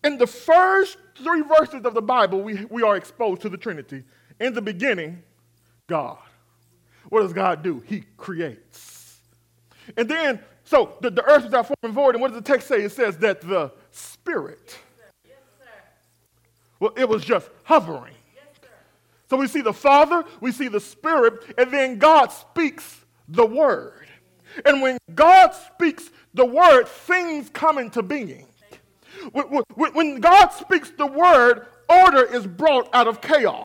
In 0.04 0.16
the 0.16 0.26
first 0.26 0.97
three 1.16 1.42
verses 1.42 1.85
of 1.85 1.94
the 1.94 2.02
Bible, 2.02 2.40
we, 2.40 2.64
we 2.66 2.82
are 2.82 2.97
exposed 2.97 3.42
to 3.42 3.49
the 3.49 3.56
Trinity. 3.56 4.04
In 4.38 4.54
the 4.54 4.62
beginning, 4.62 5.23
God. 5.88 6.18
What 7.08 7.23
does 7.23 7.32
God 7.32 7.62
do? 7.62 7.82
He 7.87 8.04
creates. 8.16 9.18
And 9.97 10.08
then, 10.08 10.40
so 10.64 10.97
the, 11.00 11.11
the 11.11 11.25
earth 11.25 11.47
is 11.47 11.54
out 11.54 11.66
form 11.66 11.76
and 11.82 11.94
void, 11.94 12.14
and 12.14 12.23
what 12.23 12.28
does 12.28 12.40
the 12.40 12.47
text 12.47 12.68
say? 12.68 12.82
It 12.82 12.92
says 12.92 13.16
that 13.18 13.40
the 13.40 13.73
Spirit, 13.90 14.78
yes, 15.26 15.37
well, 16.78 16.92
it 16.97 17.08
was 17.08 17.25
just 17.25 17.49
hovering. 17.64 18.14
So 19.28 19.37
we 19.37 19.47
see 19.47 19.61
the 19.61 19.73
Father, 19.73 20.25
we 20.40 20.52
see 20.52 20.68
the 20.68 20.80
Spirit, 20.80 21.54
and 21.58 21.70
then 21.70 21.99
God 21.99 22.28
speaks 22.28 23.04
the 23.28 23.44
Word. 23.44 24.06
And 24.64 24.80
when 24.80 24.99
God 25.14 25.50
speaks 25.50 26.11
the 26.35 26.44
Word, 26.44 26.88
things 26.88 27.50
come 27.50 27.78
into 27.78 28.02
being. 28.02 28.47
When 29.32 30.20
God 30.20 30.49
speaks 30.49 30.90
the 30.90 31.06
word, 31.06 31.66
order 31.88 32.25
is 32.25 32.47
brought 32.47 32.88
out 32.94 33.08
of 33.08 33.20
chaos. 33.20 33.64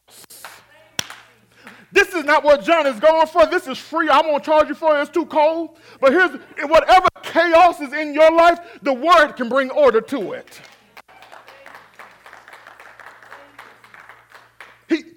This 1.91 2.13
is 2.13 2.23
not 2.23 2.43
what 2.43 2.63
John 2.63 2.87
is 2.87 2.99
going 2.99 3.27
for. 3.27 3.45
This 3.45 3.67
is 3.67 3.77
free. 3.77 4.09
I'm 4.09 4.23
going 4.23 4.39
to 4.39 4.45
charge 4.45 4.67
you 4.67 4.73
for 4.73 4.97
it. 4.97 5.01
It's 5.01 5.11
too 5.11 5.27
cold. 5.27 5.77
But 6.01 6.11
here's 6.11 6.31
whatever 6.67 7.07
chaos 7.21 7.79
is 7.81 7.93
in 7.93 8.15
your 8.15 8.31
life, 8.31 8.59
the 8.81 8.93
word 8.93 9.33
can 9.33 9.47
bring 9.47 9.69
order 9.69 10.01
to 10.01 10.33
it. 10.33 10.59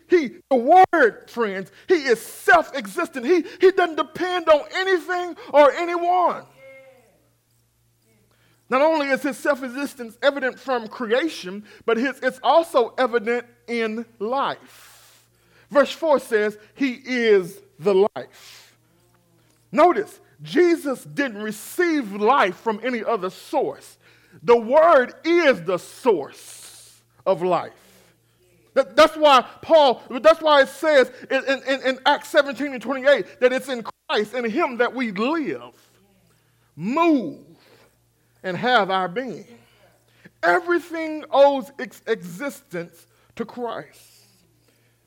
He, 0.09 0.17
he, 0.17 0.31
the 0.51 0.77
word, 0.93 1.31
friends, 1.31 1.71
he 1.89 1.95
is 1.95 2.21
self 2.21 2.75
existent. 2.75 3.27
He, 3.27 3.45
he 3.61 3.71
doesn't 3.73 3.97
depend 3.97 4.49
on 4.49 4.63
anything 4.75 5.37
or 5.53 5.73
anyone. 5.73 6.45
Not 8.69 8.83
only 8.83 9.09
is 9.09 9.23
his 9.23 9.37
self 9.37 9.63
existence 9.63 10.19
evident 10.23 10.59
from 10.59 10.89
creation, 10.89 11.65
but 11.85 11.97
his, 11.97 12.19
it's 12.23 12.41
also 12.43 12.95
evident 12.99 13.47
in 13.69 14.05
life. 14.19 15.25
Verse 15.71 15.93
4 15.93 16.21
says, 16.21 16.59
He 16.75 17.01
is 17.05 17.61
the 17.79 18.09
life. 18.17 18.77
Notice, 19.73 20.21
Jesus 20.43 21.05
didn't 21.05 21.43
receive 21.43 22.13
life 22.13 22.57
from 22.57 22.81
any 22.83 23.05
other 23.05 23.31
source. 23.31 23.99
The 24.43 24.57
Word 24.57 25.15
is 25.25 25.63
the 25.63 25.79
source 25.79 27.01
of 27.25 27.43
life. 27.43 27.73
That, 28.76 28.95
that's 28.95 29.16
why 29.16 29.42
Paul, 29.62 30.02
that's 30.21 30.42
why 30.42 30.61
it 30.61 30.68
says 30.68 31.11
in, 31.30 31.42
in, 31.45 31.83
in 31.83 31.99
Acts 32.04 32.28
17 32.28 32.75
and 32.75 32.83
28 32.83 33.40
that 33.40 33.50
it's 33.50 33.71
in 33.71 33.83
Christ, 34.11 34.35
in 34.35 34.45
Him 34.50 34.76
that 34.76 34.95
we 34.95 35.12
live, 35.12 35.73
move, 36.76 37.40
and 38.42 38.54
have 38.54 38.90
our 38.90 39.09
being. 39.09 39.47
Everything 40.42 41.25
owes 41.30 41.73
its 41.78 42.02
existence 42.06 43.06
to 43.37 43.47
Christ. 43.47 44.26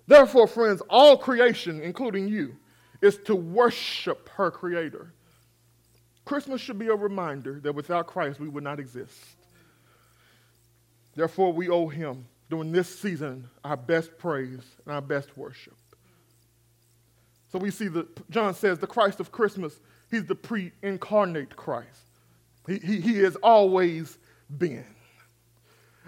Therefore, 0.07 0.47
friends, 0.47 0.81
all 0.89 1.15
creation, 1.15 1.79
including 1.79 2.27
you, 2.27 2.55
is 3.03 3.19
to 3.25 3.35
worship 3.35 4.29
her 4.29 4.49
Creator. 4.49 5.13
Christmas 6.25 6.59
should 6.59 6.79
be 6.79 6.87
a 6.87 6.95
reminder 6.95 7.59
that 7.59 7.75
without 7.75 8.07
Christ 8.07 8.39
we 8.39 8.49
would 8.49 8.63
not 8.63 8.79
exist. 8.79 9.15
Therefore, 11.15 11.53
we 11.53 11.69
owe 11.69 11.87
him 11.87 12.25
during 12.49 12.71
this 12.71 12.99
season 12.99 13.49
our 13.63 13.77
best 13.77 14.17
praise 14.17 14.63
and 14.85 14.93
our 14.93 15.01
best 15.01 15.37
worship. 15.37 15.75
So 17.51 17.59
we 17.59 17.71
see 17.71 17.87
that 17.89 18.29
John 18.29 18.53
says 18.53 18.79
the 18.79 18.87
Christ 18.87 19.19
of 19.19 19.31
Christmas, 19.31 19.79
he's 20.11 20.25
the 20.25 20.35
pre 20.35 20.71
incarnate 20.81 21.55
Christ. 21.55 22.01
He, 22.67 22.77
he, 22.77 23.01
he 23.01 23.17
has 23.19 23.35
always 23.37 24.17
been. 24.57 24.85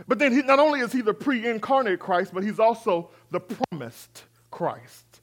But 0.08 0.20
then 0.20 0.32
he, 0.32 0.42
not 0.42 0.60
only 0.60 0.80
is 0.80 0.92
he 0.92 1.02
the 1.02 1.14
pre 1.14 1.48
incarnate 1.48 2.00
Christ, 2.00 2.34
but 2.34 2.44
he's 2.44 2.60
also 2.60 3.10
the 3.32 3.40
promised 3.40 4.24
Christ. 4.50 5.22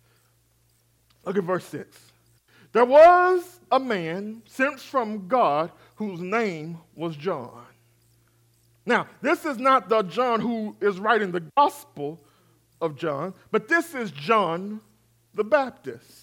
Look 1.24 1.36
at 1.36 1.44
verse 1.44 1.64
6. 1.66 1.98
There 2.72 2.84
was 2.84 3.60
a 3.70 3.80
man 3.80 4.42
sent 4.46 4.80
from 4.80 5.28
God 5.28 5.70
whose 5.96 6.20
name 6.20 6.78
was 6.94 7.16
John. 7.16 7.64
Now, 8.88 9.06
this 9.20 9.44
is 9.44 9.58
not 9.58 9.90
the 9.90 10.00
John 10.00 10.40
who 10.40 10.74
is 10.80 10.98
writing 10.98 11.30
the 11.30 11.44
Gospel 11.58 12.18
of 12.80 12.96
John, 12.96 13.34
but 13.50 13.68
this 13.68 13.94
is 13.94 14.10
John 14.10 14.80
the 15.34 15.44
Baptist. 15.44 16.22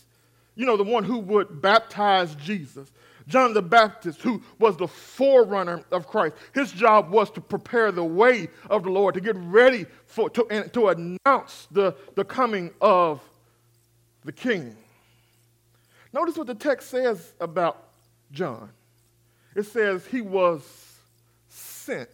You 0.55 0.65
know, 0.65 0.75
the 0.75 0.83
one 0.83 1.03
who 1.03 1.19
would 1.19 1.61
baptize 1.61 2.33
Jesus. 2.33 2.91
John 3.27 3.53
the 3.53 3.61
Baptist, 3.61 4.19
who 4.23 4.41
was 4.57 4.77
the 4.77 4.87
forerunner 4.87 5.83
of 5.91 6.07
Christ, 6.07 6.37
his 6.55 6.71
job 6.71 7.11
was 7.11 7.29
to 7.31 7.41
prepare 7.41 7.91
the 7.91 8.03
way 8.03 8.49
of 8.67 8.81
the 8.81 8.89
Lord, 8.89 9.13
to 9.13 9.21
get 9.21 9.35
ready 9.35 9.85
for, 10.07 10.27
to, 10.31 10.47
and 10.49 10.73
to 10.73 10.87
announce 10.87 11.67
the, 11.69 11.95
the 12.15 12.25
coming 12.25 12.71
of 12.81 13.21
the 14.23 14.31
King. 14.31 14.75
Notice 16.11 16.35
what 16.35 16.47
the 16.47 16.55
text 16.55 16.89
says 16.89 17.33
about 17.39 17.89
John. 18.31 18.71
It 19.55 19.67
says 19.67 20.03
he 20.07 20.21
was 20.21 20.63
sent 21.47 22.09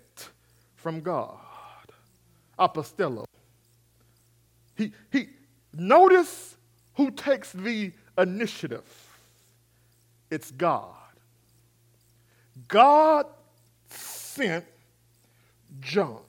from 0.81 1.01
God. 1.01 1.37
Apostello. 2.59 3.25
He, 4.75 4.91
he, 5.11 5.27
notice 5.73 6.55
who 6.95 7.11
takes 7.11 7.51
the 7.51 7.91
initiative. 8.17 8.83
It's 10.29 10.51
God. 10.51 10.95
God 12.67 13.25
sent 13.89 14.65
John. 15.79 16.21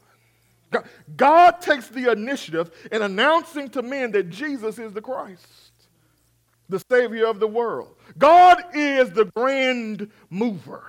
God, 0.70 0.88
God 1.16 1.60
takes 1.60 1.88
the 1.88 2.10
initiative 2.10 2.70
in 2.90 3.02
announcing 3.02 3.68
to 3.70 3.82
men 3.82 4.12
that 4.12 4.30
Jesus 4.30 4.78
is 4.78 4.92
the 4.92 5.02
Christ, 5.02 5.46
the 6.68 6.82
Savior 6.90 7.26
of 7.26 7.40
the 7.40 7.46
world. 7.46 7.94
God 8.18 8.62
is 8.74 9.10
the 9.10 9.26
grand 9.26 10.10
mover. 10.30 10.84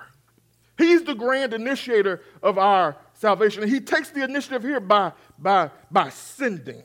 He's 0.78 1.04
the 1.04 1.14
grand 1.14 1.54
initiator 1.54 2.22
of 2.42 2.58
our 2.58 2.96
salvation. 3.14 3.66
he 3.68 3.80
takes 3.80 4.10
the 4.10 4.22
initiative 4.22 4.62
here 4.62 4.80
by, 4.80 5.12
by, 5.38 5.70
by 5.90 6.08
sending. 6.10 6.82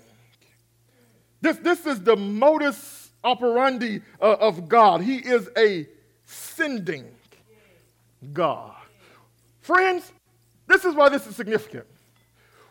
This, 1.42 1.58
this 1.58 1.86
is 1.86 2.02
the 2.02 2.16
modus 2.16 3.12
operandi 3.24 4.02
uh, 4.22 4.36
of 4.40 4.68
God. 4.68 5.02
He 5.02 5.18
is 5.18 5.50
a 5.58 5.88
sending 6.26 7.06
God. 8.34 8.76
Friends, 9.62 10.12
this 10.68 10.86
is 10.86 10.96
why 10.96 11.10
this 11.10 11.26
is 11.28 11.36
significant. 11.36 11.86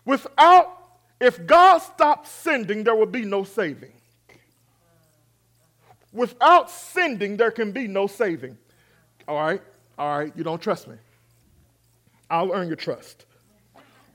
Without, 0.05 0.79
if 1.21 1.47
God 1.47 1.79
stopped 1.79 2.29
sending, 2.29 2.85
there 2.85 2.95
would 2.95 3.13
be 3.13 3.25
no 3.25 3.45
saving. 3.45 3.93
Without 6.13 6.71
sending, 6.71 7.37
there 7.37 7.51
can 7.51 7.73
be 7.73 7.87
no 7.87 8.07
saving. 8.07 8.57
All 9.27 9.37
right? 9.37 9.61
All 9.99 10.19
right, 10.19 10.33
you 10.35 10.45
don't 10.45 10.61
trust 10.61 10.89
me. 10.89 10.97
I'll 12.31 12.53
earn 12.53 12.69
your 12.69 12.77
trust. 12.77 13.27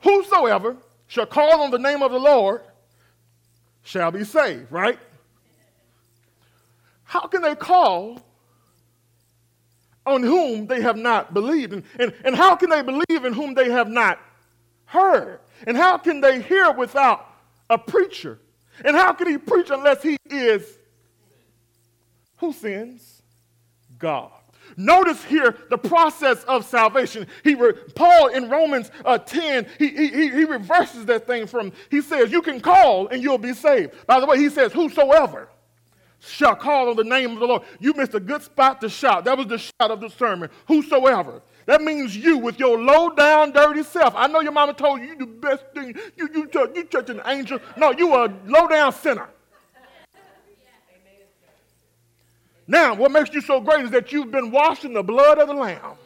Whosoever 0.04 0.78
shall 1.08 1.26
call 1.26 1.62
on 1.62 1.72
the 1.72 1.80
name 1.80 2.02
of 2.02 2.12
the 2.12 2.20
Lord 2.20 2.62
shall 3.84 4.12
be 4.12 4.24
saved, 4.24 4.72
right? 4.72 5.00
How 7.04 7.28
can 7.28 7.42
they 7.42 7.56
call 7.56 8.22
on 10.06 10.24
whom 10.24 10.68
they 10.68 10.82
have 10.82 10.98
not 10.98 11.34
believed? 11.34 11.74
And, 11.74 11.84
and, 12.00 12.14
and 12.26 12.36
how 12.36 12.56
can 12.56 12.70
they 12.70 12.82
believe 12.82 13.24
in 13.24 13.34
whom 13.34 13.54
they 13.54 13.70
have 13.70 13.88
not 13.88 14.20
heard? 14.86 15.40
And 15.66 15.78
how 15.78 15.98
can 15.98 16.20
they 16.20 16.42
hear 16.42 16.72
without 16.72 17.26
a 17.70 17.78
preacher? 17.78 18.40
And 18.84 18.96
how 18.96 19.14
can 19.14 19.28
he 19.28 19.38
preach 19.38 19.70
unless 19.70 20.04
he 20.04 20.18
is 20.30 20.78
who 22.38 22.52
sins? 22.52 23.22
God. 23.98 24.32
Notice 24.78 25.24
here 25.24 25.56
the 25.70 25.78
process 25.78 26.44
of 26.46 26.66
salvation. 26.66 27.28
He 27.44 27.56
re, 27.56 27.74
Paul 27.96 28.28
in 28.28 28.50
Romans 28.50 28.92
uh, 29.06 29.18
10, 29.18 29.68
he, 29.78 29.90
he, 29.90 30.08
he 30.30 30.44
reverses 30.46 31.06
that 31.06 31.28
thing 31.28 31.48
from, 31.48 31.72
he 31.90 32.02
says, 32.02 32.32
You 32.32 32.42
can 32.42 32.60
call 32.60 33.08
and 33.08 33.22
you'll 33.22 33.38
be 33.38 33.54
saved. 33.54 33.94
By 34.08 34.20
the 34.20 34.26
way, 34.26 34.38
he 34.38 34.50
says, 34.50 34.74
Whosoever 34.74 35.50
shall 36.20 36.56
call 36.56 36.90
on 36.90 36.96
the 36.96 37.04
name 37.04 37.32
of 37.32 37.40
the 37.40 37.46
Lord. 37.46 37.64
You 37.80 37.94
missed 37.94 38.14
a 38.14 38.20
good 38.20 38.42
spot 38.42 38.82
to 38.82 38.90
shout. 38.90 39.26
That 39.26 39.38
was 39.38 39.48
the 39.48 39.58
shout 39.58 39.92
of 39.92 40.00
the 40.00 40.10
sermon. 40.10 40.50
Whosoever. 40.68 41.42
That 41.66 41.82
means 41.82 42.16
you 42.16 42.38
with 42.38 42.60
your 42.60 42.80
low 42.80 43.10
down, 43.10 43.52
dirty 43.52 43.84
self. 43.84 44.14
I 44.16 44.28
know 44.28 44.42
your 44.42 44.52
mama 44.52 44.74
told 44.74 45.00
you 45.02 45.08
you 45.08 45.16
the 45.18 45.26
best 45.26 45.64
thing. 45.74 45.96
You, 46.18 46.30
you, 46.34 46.72
you 46.76 46.84
church 46.86 47.10
an 47.10 47.22
angel. 47.26 47.60
No, 47.78 47.92
you 47.92 48.14
a 48.14 48.32
low 48.46 48.68
down 48.68 48.92
sinner. 48.94 49.30
Now, 52.68 52.94
what 52.94 53.12
makes 53.12 53.34
you 53.34 53.42
so 53.42 53.60
great 53.60 53.86
is 53.86 53.92
that 53.92 54.12
you've 54.12 54.32
been 54.32 54.52
washed 54.52 54.86
in 54.86 54.94
the 54.94 55.04
blood 55.04 55.38
of 55.38 55.48
the 55.48 55.54
Lamb. 55.54 55.98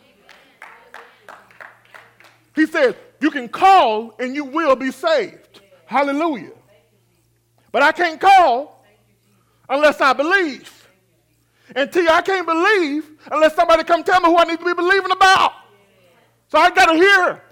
He 2.56 2.66
says, 2.66 2.96
You 3.22 3.30
can 3.30 3.48
call 3.48 4.16
and 4.20 4.36
you 4.36 4.44
will 4.44 4.76
be 4.76 4.92
saved. 4.92 5.62
Hallelujah. 5.86 6.52
But 7.72 7.84
I 7.84 7.92
can't 7.92 8.20
call 8.20 8.84
unless 9.70 10.02
I 10.02 10.14
believe. 10.14 10.88
And 11.76 11.92
T, 11.92 12.08
I 12.10 12.22
can't 12.22 12.48
believe 12.48 13.10
unless 13.32 13.56
somebody 13.56 13.84
come 13.84 14.04
tell 14.04 14.20
me 14.22 14.30
who 14.30 14.38
I 14.38 14.46
need 14.46 14.60
to 14.60 14.66
be 14.66 14.74
believing 14.74 15.12
about. 15.12 15.54
So 16.50 16.58
I 16.58 16.70
got 16.72 16.86
to 16.86 16.94
hear. 16.94 17.44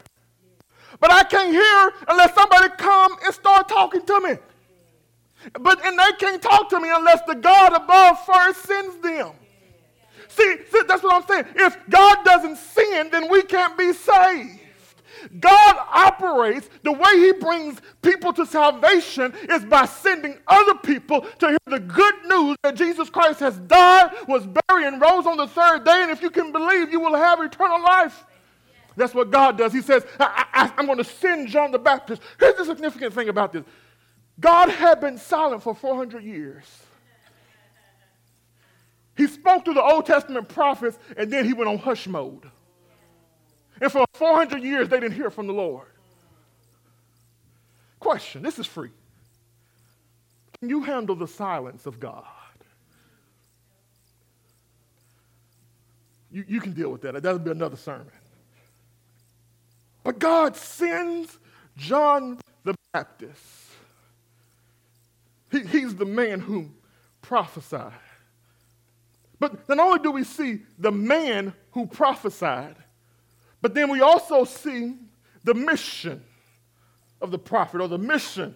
But 1.00 1.12
I 1.12 1.24
can't 1.24 1.52
hear 1.52 1.94
unless 2.08 2.34
somebody 2.34 2.70
come 2.78 3.18
and 3.24 3.34
start 3.34 3.68
talking 3.68 4.06
to 4.06 4.22
me. 4.22 4.38
But 5.60 5.86
and 5.86 5.98
they 5.98 6.12
can't 6.20 6.42
talk 6.42 6.70
to 6.70 6.80
me 6.80 6.90
unless 6.92 7.22
the 7.28 7.36
God 7.36 7.74
above 7.74 8.26
first 8.26 8.64
sends 8.64 8.98
them. 8.98 9.32
See, 10.30 10.58
see, 10.70 10.82
that's 10.88 11.04
what 11.04 11.14
I'm 11.14 11.28
saying. 11.28 11.46
If 11.56 11.78
God 11.90 12.24
doesn't 12.26 12.58
send, 12.58 13.12
then 13.12 13.30
we 13.30 13.44
can't 13.44 13.78
be 13.78 13.94
saved. 13.94 14.60
God 15.40 15.76
operates, 15.92 16.70
the 16.84 16.92
way 16.92 17.18
He 17.18 17.32
brings 17.34 17.80
people 18.02 18.34
to 18.34 18.46
salvation 18.46 19.34
is 19.50 19.64
by 19.66 19.86
sending 19.86 20.38
other 20.48 20.76
people 20.76 21.22
to 21.22 21.48
hear 21.48 21.58
the 21.68 21.80
good 21.80 22.16
news 22.26 22.58
that 22.64 22.76
Jesus 22.76 23.10
Christ 23.10 23.40
has 23.40 23.58
died, 23.60 24.12
was 24.28 24.46
buried, 24.46 24.88
and 24.88 25.02
rose 25.02 25.26
on 25.26 25.38
the 25.38 25.48
third 25.48 25.86
day. 25.86 26.04
And 26.04 26.12
if 26.12 26.22
you 26.22 26.30
can 26.30 26.52
believe, 26.52 26.92
you 26.92 27.00
will 27.00 27.16
have 27.16 27.42
eternal 27.42 27.82
life. 27.82 28.26
That's 28.98 29.14
what 29.14 29.32
God 29.32 29.58
does. 29.58 29.74
He 29.74 29.82
says, 29.82 30.06
I, 30.20 30.72
am 30.78 30.86
going 30.86 30.98
to 30.98 31.04
send 31.04 31.50
John 31.50 31.72
the 31.72 31.80
Baptist. 31.80 32.22
Here's 32.40 32.56
the 32.56 32.66
significant 32.66 33.14
thing 33.14 33.30
about 33.30 33.54
this 33.54 33.64
God 34.40 34.70
had 34.70 35.00
been 35.00 35.18
silent 35.18 35.64
for 35.64 35.74
400 35.74 36.24
years. 36.24 36.66
He 39.16 39.28
spoke 39.28 39.64
to 39.66 39.74
the 39.74 39.82
Old 39.82 40.06
Testament 40.06 40.50
prophets 40.50 40.98
and 41.16 41.32
then 41.32 41.46
he 41.46 41.54
went 41.54 41.70
on 41.70 41.78
hush 41.78 42.06
mode. 42.08 42.50
And 43.82 43.92
for 43.92 44.06
400 44.14 44.62
years, 44.62 44.90
they 44.90 45.00
didn't 45.00 45.16
hear 45.16 45.30
from 45.30 45.48
the 45.48 45.54
Lord. 45.54 45.88
Question 48.00 48.44
this 48.44 48.60
is 48.60 48.66
free. 48.66 48.92
Can 50.60 50.70
you 50.70 50.84
handle 50.84 51.16
the 51.16 51.28
silence 51.28 51.86
of 51.86 52.00
God? 52.00 52.24
You, 56.32 56.44
you 56.48 56.60
can 56.60 56.74
deal 56.74 56.90
with 56.90 57.02
that. 57.04 57.14
That'll 57.22 57.40
be 57.40 57.52
another 57.52 57.78
sermon. 57.78 58.12
But 60.04 60.20
God 60.20 60.56
sends 60.56 61.38
John 61.78 62.38
the 62.64 62.76
Baptist 62.94 63.65
he, 65.96 66.06
the 66.06 66.12
man 66.12 66.40
who 66.40 66.70
prophesied. 67.22 67.94
But 69.40 69.68
not 69.68 69.80
only 69.80 70.00
do 70.00 70.12
we 70.12 70.24
see 70.24 70.62
the 70.78 70.92
man 70.92 71.54
who 71.72 71.88
prophesied, 71.88 72.76
but 73.62 73.74
then 73.74 73.90
we 73.90 74.02
also 74.02 74.44
see 74.46 74.96
the 75.44 75.54
mission 75.54 76.24
of 77.22 77.32
the 77.32 77.40
prophet 77.40 77.82
or 77.82 77.88
the 77.88 77.98
mission 77.98 78.56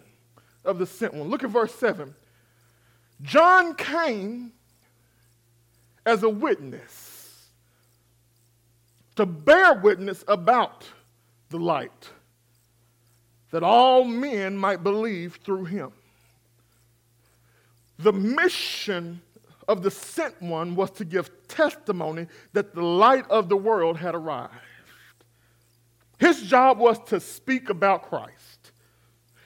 of 0.64 0.80
the 0.80 0.86
sent 0.86 1.14
one. 1.14 1.30
Look 1.30 1.44
at 1.44 1.50
verse 1.50 1.74
7. 1.76 2.14
John 3.22 3.76
came 3.76 4.54
as 6.06 6.24
a 6.24 6.30
witness 6.30 7.50
to 9.16 9.26
bear 9.26 9.74
witness 9.74 10.24
about 10.28 10.88
the 11.50 11.58
light, 11.58 12.10
that 13.52 13.64
all 13.64 14.06
men 14.06 14.56
might 14.56 14.82
believe 14.82 15.40
through 15.44 15.66
him. 15.66 15.92
The 18.00 18.14
mission 18.14 19.22
of 19.68 19.84
the 19.84 19.92
sent 19.92 20.42
one 20.42 20.76
was 20.76 20.90
to 20.92 21.06
give 21.06 21.30
testimony 21.48 22.28
that 22.54 22.74
the 22.74 22.82
light 22.82 23.30
of 23.30 23.50
the 23.50 23.58
world 23.58 23.98
had 23.98 24.16
arrived. 24.16 24.54
His 26.18 26.42
job 26.42 26.80
was 26.80 26.98
to 27.08 27.20
speak 27.20 27.70
about 27.70 28.10
Christ. 28.10 28.72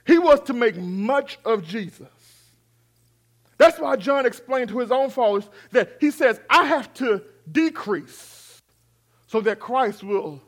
He 0.05 0.17
was 0.17 0.39
to 0.41 0.53
make 0.53 0.75
much 0.77 1.39
of 1.45 1.65
Jesus. 1.65 2.07
That's 3.57 3.79
why 3.79 3.95
John 3.95 4.25
explained 4.25 4.69
to 4.69 4.79
his 4.79 4.91
own 4.91 5.09
followers 5.09 5.49
that 5.71 5.97
he 5.99 6.11
says, 6.11 6.39
I 6.49 6.65
have 6.65 6.93
to 6.95 7.21
decrease 7.51 8.61
so 9.27 9.41
that 9.41 9.59
Christ 9.59 10.03
will 10.03 10.41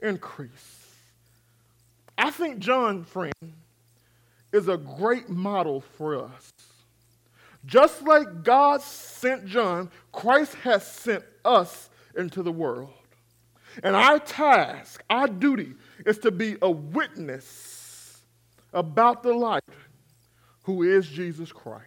increase. 0.00 0.86
I 2.16 2.30
think 2.30 2.58
John, 2.58 3.04
friend, 3.04 3.32
is 4.52 4.68
a 4.68 4.76
great 4.76 5.28
model 5.28 5.80
for 5.80 6.24
us. 6.24 6.52
Just 7.64 8.02
like 8.02 8.42
God 8.42 8.82
sent 8.82 9.46
John, 9.46 9.90
Christ 10.10 10.54
has 10.56 10.86
sent 10.86 11.24
us 11.44 11.90
into 12.16 12.42
the 12.42 12.52
world. 12.52 12.92
And 13.82 13.96
our 13.96 14.18
task, 14.18 15.02
our 15.08 15.28
duty, 15.28 15.74
is 16.04 16.18
to 16.18 16.30
be 16.30 16.56
a 16.60 16.70
witness 16.70 18.20
about 18.72 19.22
the 19.22 19.32
light 19.32 19.62
who 20.64 20.82
is 20.82 21.08
Jesus 21.08 21.52
Christ. 21.52 21.86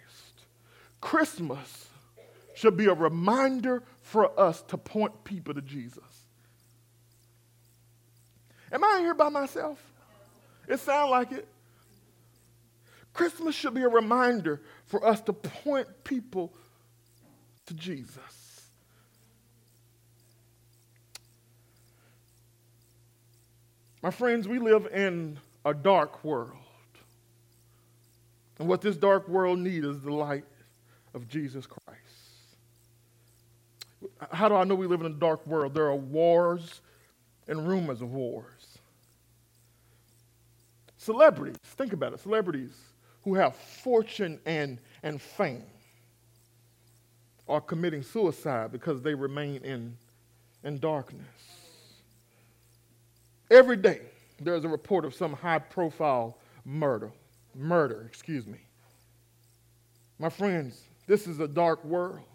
Christmas 1.02 1.88
should 2.56 2.78
be 2.78 2.86
a 2.86 2.94
reminder 2.94 3.84
for 4.02 4.40
us 4.40 4.62
to 4.64 4.78
point 4.78 5.24
people 5.24 5.54
to 5.54 5.62
Jesus. 5.62 6.04
Am 8.72 8.84
I 8.84 9.00
here 9.00 9.14
by 9.14 9.30
myself? 9.30 9.80
It 10.68 10.80
sounds 10.80 11.12
like 11.12 11.32
it. 11.32 11.48
Christmas 13.16 13.56
should 13.56 13.74
be 13.74 13.82
a 13.82 13.88
reminder 13.88 14.62
for 14.88 15.04
us 15.08 15.22
to 15.22 15.34
point 15.34 15.88
people 16.04 16.54
to 17.66 17.74
Jesus. 17.74 18.68
My 24.04 24.12
friends, 24.12 24.50
we 24.50 24.60
live 24.60 24.88
in 24.94 25.40
a 25.64 25.74
dark 25.74 26.26
world. 26.26 26.58
And 28.60 28.68
what 28.68 28.82
this 28.82 28.98
dark 28.98 29.30
world 29.30 29.60
needs 29.60 29.86
is 29.86 30.02
the 30.02 30.12
light 30.14 30.46
of 31.14 31.30
Jesus 31.30 31.66
Christ. 31.66 32.00
How 34.30 34.50
do 34.50 34.56
I 34.56 34.66
know 34.66 34.76
we 34.76 34.88
live 34.88 35.00
in 35.00 35.08
a 35.08 35.16
dark 35.16 35.48
world? 35.48 35.74
There 35.74 35.86
are 35.86 35.96
wars 35.96 36.82
and 37.48 37.66
rumors 37.66 38.02
of 38.02 38.12
wars. 38.12 38.78
Celebrities, 40.98 41.56
think 41.64 41.94
about 41.94 42.12
it, 42.12 42.20
celebrities 42.20 42.74
who 43.26 43.34
have 43.34 43.56
fortune 43.56 44.40
and, 44.46 44.78
and 45.04 45.20
fame 45.20 45.64
are 47.50 47.60
committing 47.60 48.04
suicide 48.04 48.72
because 48.72 49.02
they 49.02 49.16
remain 49.16 49.58
in, 49.64 49.98
in 50.64 50.78
darkness. 50.78 51.26
Every 53.50 53.78
day, 53.78 54.02
there's 54.40 54.64
a 54.64 54.70
report 54.70 55.06
of 55.06 55.14
some 55.14 55.34
high 55.34 55.60
profile 55.60 56.38
murder. 56.64 57.12
Murder, 57.56 58.06
excuse 58.08 58.46
me. 58.46 58.60
My 60.20 60.30
friends, 60.30 60.82
this 61.08 61.28
is 61.28 61.40
a 61.40 61.48
dark 61.48 61.84
world. 61.84 62.26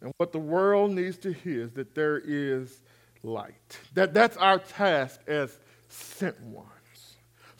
And 0.00 0.12
what 0.16 0.32
the 0.32 0.38
world 0.38 0.90
needs 0.92 1.16
to 1.18 1.32
hear 1.32 1.62
is 1.62 1.72
that 1.72 1.94
there 1.94 2.18
is 2.18 2.80
light. 3.22 3.78
That, 3.94 4.14
that's 4.14 4.36
our 4.36 4.58
task 4.58 5.20
as 5.28 5.58
sent 5.88 6.40
ones. 6.40 6.68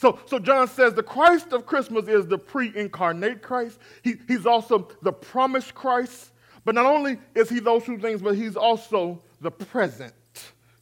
So, 0.01 0.19
so 0.25 0.39
John 0.39 0.67
says 0.67 0.95
the 0.95 1.03
Christ 1.03 1.53
of 1.53 1.67
Christmas 1.67 2.09
is 2.09 2.27
the 2.27 2.39
pre 2.39 2.75
incarnate 2.75 3.43
Christ. 3.43 3.79
He, 4.03 4.15
he's 4.27 4.47
also 4.47 4.89
the 5.03 5.13
promised 5.13 5.75
Christ. 5.75 6.33
But 6.65 6.75
not 6.75 6.87
only 6.87 7.19
is 7.35 7.51
he 7.51 7.61
those 7.61 7.85
two 7.85 7.99
things, 7.99 8.23
but 8.23 8.35
he's 8.35 8.57
also 8.57 9.21
the 9.43 9.51
present 9.51 10.15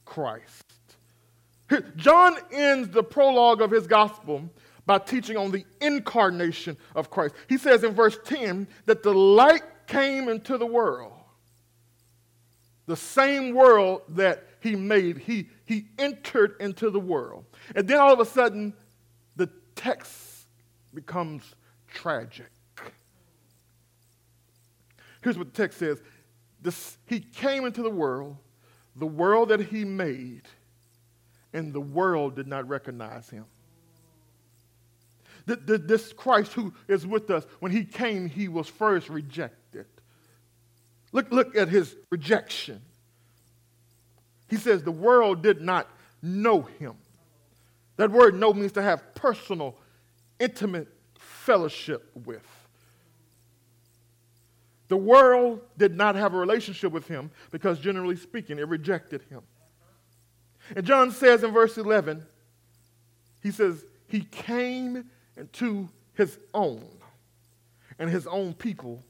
Christ. 0.05 0.63
John 1.97 2.37
ends 2.49 2.91
the 2.91 3.03
prologue 3.03 3.61
of 3.61 3.71
his 3.71 3.87
gospel 3.87 4.49
by 4.85 4.99
teaching 4.99 5.35
on 5.35 5.51
the 5.51 5.65
incarnation 5.81 6.77
of 6.95 7.09
Christ. 7.09 7.35
He 7.49 7.57
says 7.57 7.83
in 7.83 7.93
verse 7.93 8.17
10 8.23 8.69
that 8.85 9.03
the 9.03 9.13
light 9.13 9.63
came 9.87 10.29
into 10.29 10.57
the 10.57 10.65
world. 10.65 11.11
The 12.85 12.95
same 12.95 13.53
world 13.53 14.03
that 14.09 14.45
he 14.61 14.77
made, 14.77 15.17
he, 15.17 15.49
he 15.65 15.87
entered 15.97 16.55
into 16.61 16.89
the 16.89 17.01
world. 17.01 17.43
And 17.75 17.85
then 17.85 17.99
all 17.99 18.13
of 18.13 18.21
a 18.21 18.25
sudden, 18.25 18.73
text 19.79 20.47
becomes 20.93 21.55
tragic. 21.87 22.51
Here's 25.21 25.37
what 25.37 25.53
the 25.53 25.61
text 25.61 25.79
says 25.79 26.01
this, 26.61 26.97
He 27.05 27.19
came 27.21 27.65
into 27.65 27.81
the 27.81 27.89
world, 27.89 28.35
the 28.95 29.07
world 29.07 29.49
that 29.49 29.61
He 29.61 29.85
made, 29.85 30.43
and 31.53 31.73
the 31.73 31.81
world 31.81 32.35
did 32.35 32.47
not 32.47 32.67
recognize 32.67 33.29
Him. 33.29 33.45
This 35.45 36.13
Christ 36.13 36.53
who 36.53 36.73
is 36.87 37.07
with 37.07 37.29
us, 37.31 37.45
when 37.59 37.71
He 37.71 37.85
came, 37.85 38.29
He 38.29 38.47
was 38.49 38.67
first 38.67 39.09
rejected. 39.09 39.85
Look, 41.11 41.31
look 41.31 41.55
at 41.55 41.69
His 41.69 41.95
rejection. 42.11 42.81
He 44.49 44.57
says 44.57 44.83
the 44.83 44.91
world 44.91 45.41
did 45.41 45.61
not 45.61 45.87
know 46.21 46.63
Him. 46.79 46.95
That 47.99 48.11
word 48.11 48.39
know 48.39 48.53
means 48.53 48.71
to 48.71 48.81
have 48.81 49.13
personal, 49.13 49.75
intimate 50.39 50.87
fellowship 51.17 52.09
with. 52.25 52.47
The 54.87 54.95
world 54.95 55.59
did 55.77 55.97
not 55.97 56.15
have 56.15 56.33
a 56.33 56.37
relationship 56.37 56.93
with 56.93 57.09
him 57.09 57.29
because, 57.51 57.77
generally 57.77 58.15
speaking, 58.15 58.57
it 58.57 58.69
rejected 58.69 59.23
him. 59.23 59.41
And 60.77 60.85
John 60.85 61.11
says 61.11 61.43
in 61.43 61.51
verse 61.51 61.77
11, 61.77 62.25
he 63.43 63.51
says, 63.51 63.83
He 64.07 64.21
came 64.21 65.09
into 65.35 65.89
his 66.13 66.37
own, 66.53 66.87
and 67.99 68.09
his 68.09 68.25
own 68.27 68.53
people 68.53 69.03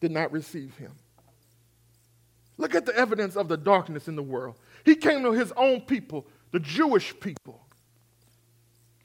did 0.00 0.10
not 0.10 0.32
receive 0.32 0.76
him. 0.78 0.90
Look 2.56 2.74
at 2.74 2.86
the 2.86 2.96
evidence 2.96 3.36
of 3.36 3.46
the 3.46 3.56
darkness 3.56 4.08
in 4.08 4.16
the 4.16 4.22
world. 4.24 4.56
He 4.84 4.96
came 4.96 5.22
to 5.22 5.30
his 5.30 5.52
own 5.52 5.82
people, 5.82 6.26
the 6.50 6.58
Jewish 6.58 7.14
people. 7.20 7.66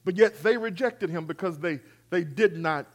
But 0.05 0.17
yet 0.17 0.41
they 0.43 0.57
rejected 0.57 1.09
him 1.09 1.25
because 1.25 1.59
they, 1.59 1.79
they 2.09 2.23
did 2.23 2.57
not 2.57 2.87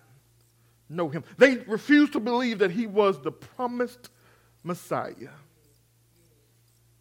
know 0.88 1.09
him. 1.09 1.25
They 1.37 1.57
refused 1.57 2.12
to 2.14 2.21
believe 2.21 2.59
that 2.59 2.71
he 2.71 2.87
was 2.87 3.21
the 3.23 3.33
promised 3.33 4.11
Messiah. 4.62 5.31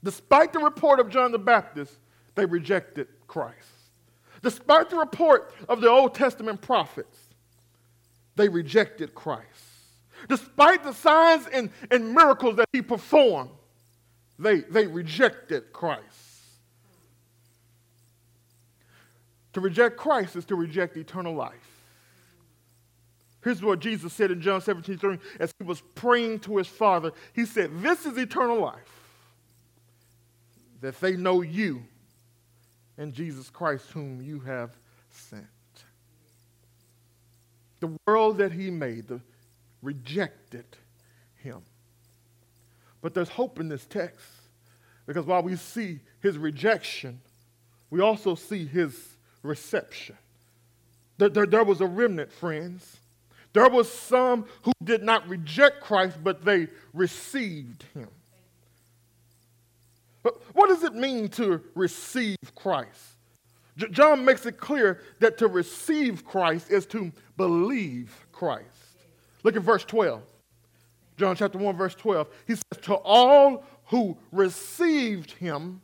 Despite 0.03 0.53
the 0.53 0.59
report 0.59 0.99
of 0.99 1.09
John 1.09 1.31
the 1.31 1.39
Baptist, 1.39 1.93
they 2.35 2.45
rejected 2.45 3.07
Christ. 3.27 3.55
Despite 4.43 4.89
the 4.89 4.97
report 4.97 5.53
of 5.67 5.81
the 5.81 5.89
Old 5.89 6.13
Testament 6.13 6.61
prophets, 6.61 7.17
they 8.35 8.47
rejected 8.47 9.15
Christ. 9.15 9.45
Despite 10.29 10.83
the 10.83 10.93
signs 10.93 11.47
and, 11.47 11.69
and 11.91 12.13
miracles 12.13 12.57
that 12.57 12.69
he 12.71 12.81
performed, 12.81 13.49
they, 14.39 14.59
they 14.61 14.87
rejected 14.87 15.73
Christ. 15.73 16.03
To 19.57 19.61
reject 19.61 19.97
Christ 19.97 20.35
is 20.35 20.45
to 20.45 20.55
reject 20.55 20.97
eternal 20.97 21.33
life. 21.33 21.81
Here's 23.43 23.59
what 23.59 23.79
Jesus 23.79 24.13
said 24.13 24.29
in 24.29 24.39
John 24.39 24.61
17 24.61 24.99
3 24.99 25.17
as 25.39 25.51
he 25.57 25.65
was 25.65 25.81
praying 25.95 26.41
to 26.41 26.57
his 26.57 26.67
Father. 26.67 27.11
He 27.33 27.43
said, 27.43 27.71
This 27.81 28.05
is 28.05 28.19
eternal 28.19 28.61
life, 28.61 29.09
that 30.81 31.01
they 31.01 31.15
know 31.15 31.41
you 31.41 31.83
and 32.99 33.15
Jesus 33.15 33.49
Christ, 33.49 33.89
whom 33.89 34.21
you 34.21 34.41
have 34.41 34.77
sent. 35.09 35.47
The 37.79 37.97
world 38.05 38.37
that 38.37 38.51
he 38.51 38.69
made 38.69 39.07
the, 39.07 39.21
rejected 39.81 40.65
him. 41.37 41.63
But 43.01 43.15
there's 43.15 43.29
hope 43.29 43.59
in 43.59 43.69
this 43.69 43.87
text 43.87 44.27
because 45.07 45.25
while 45.25 45.41
we 45.41 45.55
see 45.55 46.01
his 46.21 46.37
rejection, 46.37 47.21
we 47.89 48.01
also 48.01 48.35
see 48.35 48.63
his 48.63 49.16
reception. 49.47 50.17
There, 51.17 51.29
there, 51.29 51.45
there 51.45 51.63
was 51.63 51.81
a 51.81 51.87
remnant, 51.87 52.31
friends. 52.31 52.97
There 53.53 53.69
was 53.69 53.91
some 53.91 54.45
who 54.61 54.71
did 54.83 55.03
not 55.03 55.27
reject 55.27 55.81
Christ, 55.81 56.17
but 56.23 56.45
they 56.45 56.67
received 56.93 57.83
him. 57.93 58.09
But 60.21 60.35
what 60.53 60.67
does 60.67 60.83
it 60.83 60.93
mean 60.93 61.29
to 61.29 61.61
receive 61.73 62.37
Christ? 62.53 63.15
J- 63.77 63.89
John 63.89 64.25
makes 64.25 64.45
it 64.45 64.57
clear 64.57 65.01
that 65.19 65.37
to 65.39 65.47
receive 65.47 66.25
Christ 66.25 66.69
is 66.69 66.85
to 66.87 67.11
believe 67.37 68.13
Christ. 68.31 68.65
Look 69.43 69.55
at 69.55 69.61
verse 69.61 69.85
12. 69.85 70.21
John 71.17 71.35
chapter 71.35 71.57
1, 71.57 71.75
verse 71.75 71.95
12. 71.95 72.27
He 72.45 72.55
says, 72.55 72.83
To 72.83 72.95
all 72.95 73.63
who 73.85 74.17
received 74.31 75.31
him, 75.31 75.81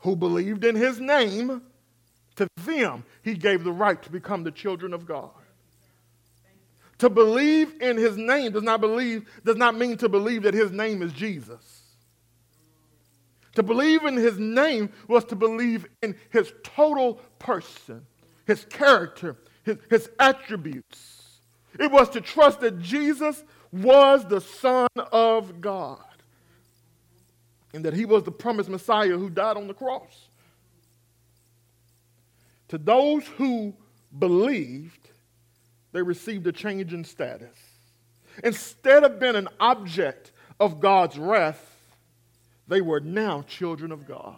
who 0.00 0.16
believed 0.16 0.64
in 0.64 0.74
his 0.74 0.98
name, 0.98 1.62
to 2.38 2.48
them, 2.64 3.04
he 3.22 3.34
gave 3.34 3.64
the 3.64 3.72
right 3.72 4.02
to 4.02 4.10
become 4.10 4.44
the 4.44 4.50
children 4.50 4.94
of 4.94 5.06
God. 5.06 5.30
To 6.98 7.08
believe 7.08 7.80
in 7.80 7.96
his 7.96 8.16
name 8.16 8.52
does 8.52 8.62
not 8.62 8.80
believe 8.80 9.28
does 9.44 9.56
not 9.56 9.76
mean 9.76 9.96
to 9.98 10.08
believe 10.08 10.42
that 10.42 10.54
his 10.54 10.72
name 10.72 11.02
is 11.02 11.12
Jesus. 11.12 11.82
To 13.54 13.62
believe 13.62 14.04
in 14.04 14.16
his 14.16 14.38
name 14.38 14.90
was 15.08 15.24
to 15.26 15.36
believe 15.36 15.86
in 16.02 16.16
his 16.30 16.52
total 16.62 17.14
person, 17.38 18.06
his 18.46 18.64
character, 18.66 19.36
his, 19.64 19.78
his 19.90 20.10
attributes. 20.18 21.40
It 21.78 21.90
was 21.90 22.08
to 22.10 22.20
trust 22.20 22.60
that 22.60 22.80
Jesus 22.80 23.44
was 23.72 24.24
the 24.24 24.40
Son 24.40 24.88
of 24.96 25.60
God 25.60 26.04
and 27.74 27.84
that 27.84 27.94
he 27.94 28.04
was 28.04 28.22
the 28.22 28.32
promised 28.32 28.70
Messiah 28.70 29.16
who 29.16 29.28
died 29.28 29.56
on 29.56 29.66
the 29.66 29.74
cross. 29.74 30.27
To 32.68 32.78
those 32.78 33.26
who 33.26 33.74
believed, 34.18 35.08
they 35.92 36.02
received 36.02 36.46
a 36.46 36.52
change 36.52 36.92
in 36.92 37.04
status. 37.04 37.56
Instead 38.44 39.04
of 39.04 39.18
being 39.18 39.36
an 39.36 39.48
object 39.58 40.32
of 40.60 40.80
God's 40.80 41.18
wrath, 41.18 41.76
they 42.66 42.80
were 42.80 43.00
now 43.00 43.42
children 43.42 43.90
of 43.90 44.06
God. 44.06 44.36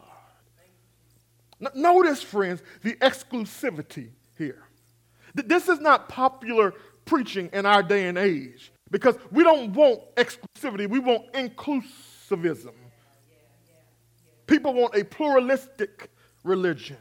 Notice, 1.75 2.23
friends, 2.23 2.63
the 2.83 2.95
exclusivity 2.95 4.11
here. 4.39 4.63
This 5.35 5.69
is 5.69 5.81
not 5.81 6.09
popular 6.09 6.73
preaching 7.05 7.51
in 7.53 7.67
our 7.67 7.83
day 7.83 8.09
and 8.09 8.17
age 8.17 8.73
because 8.91 9.17
we 9.31 9.43
don't 9.43 9.73
want 9.73 10.01
exclusivity, 10.17 10.89
we 10.89 10.99
want 10.99 11.33
inclusivism. 11.33 12.73
People 14.47 14.73
want 14.75 14.95
a 14.97 15.05
pluralistic 15.05 16.11
religion. 16.43 16.97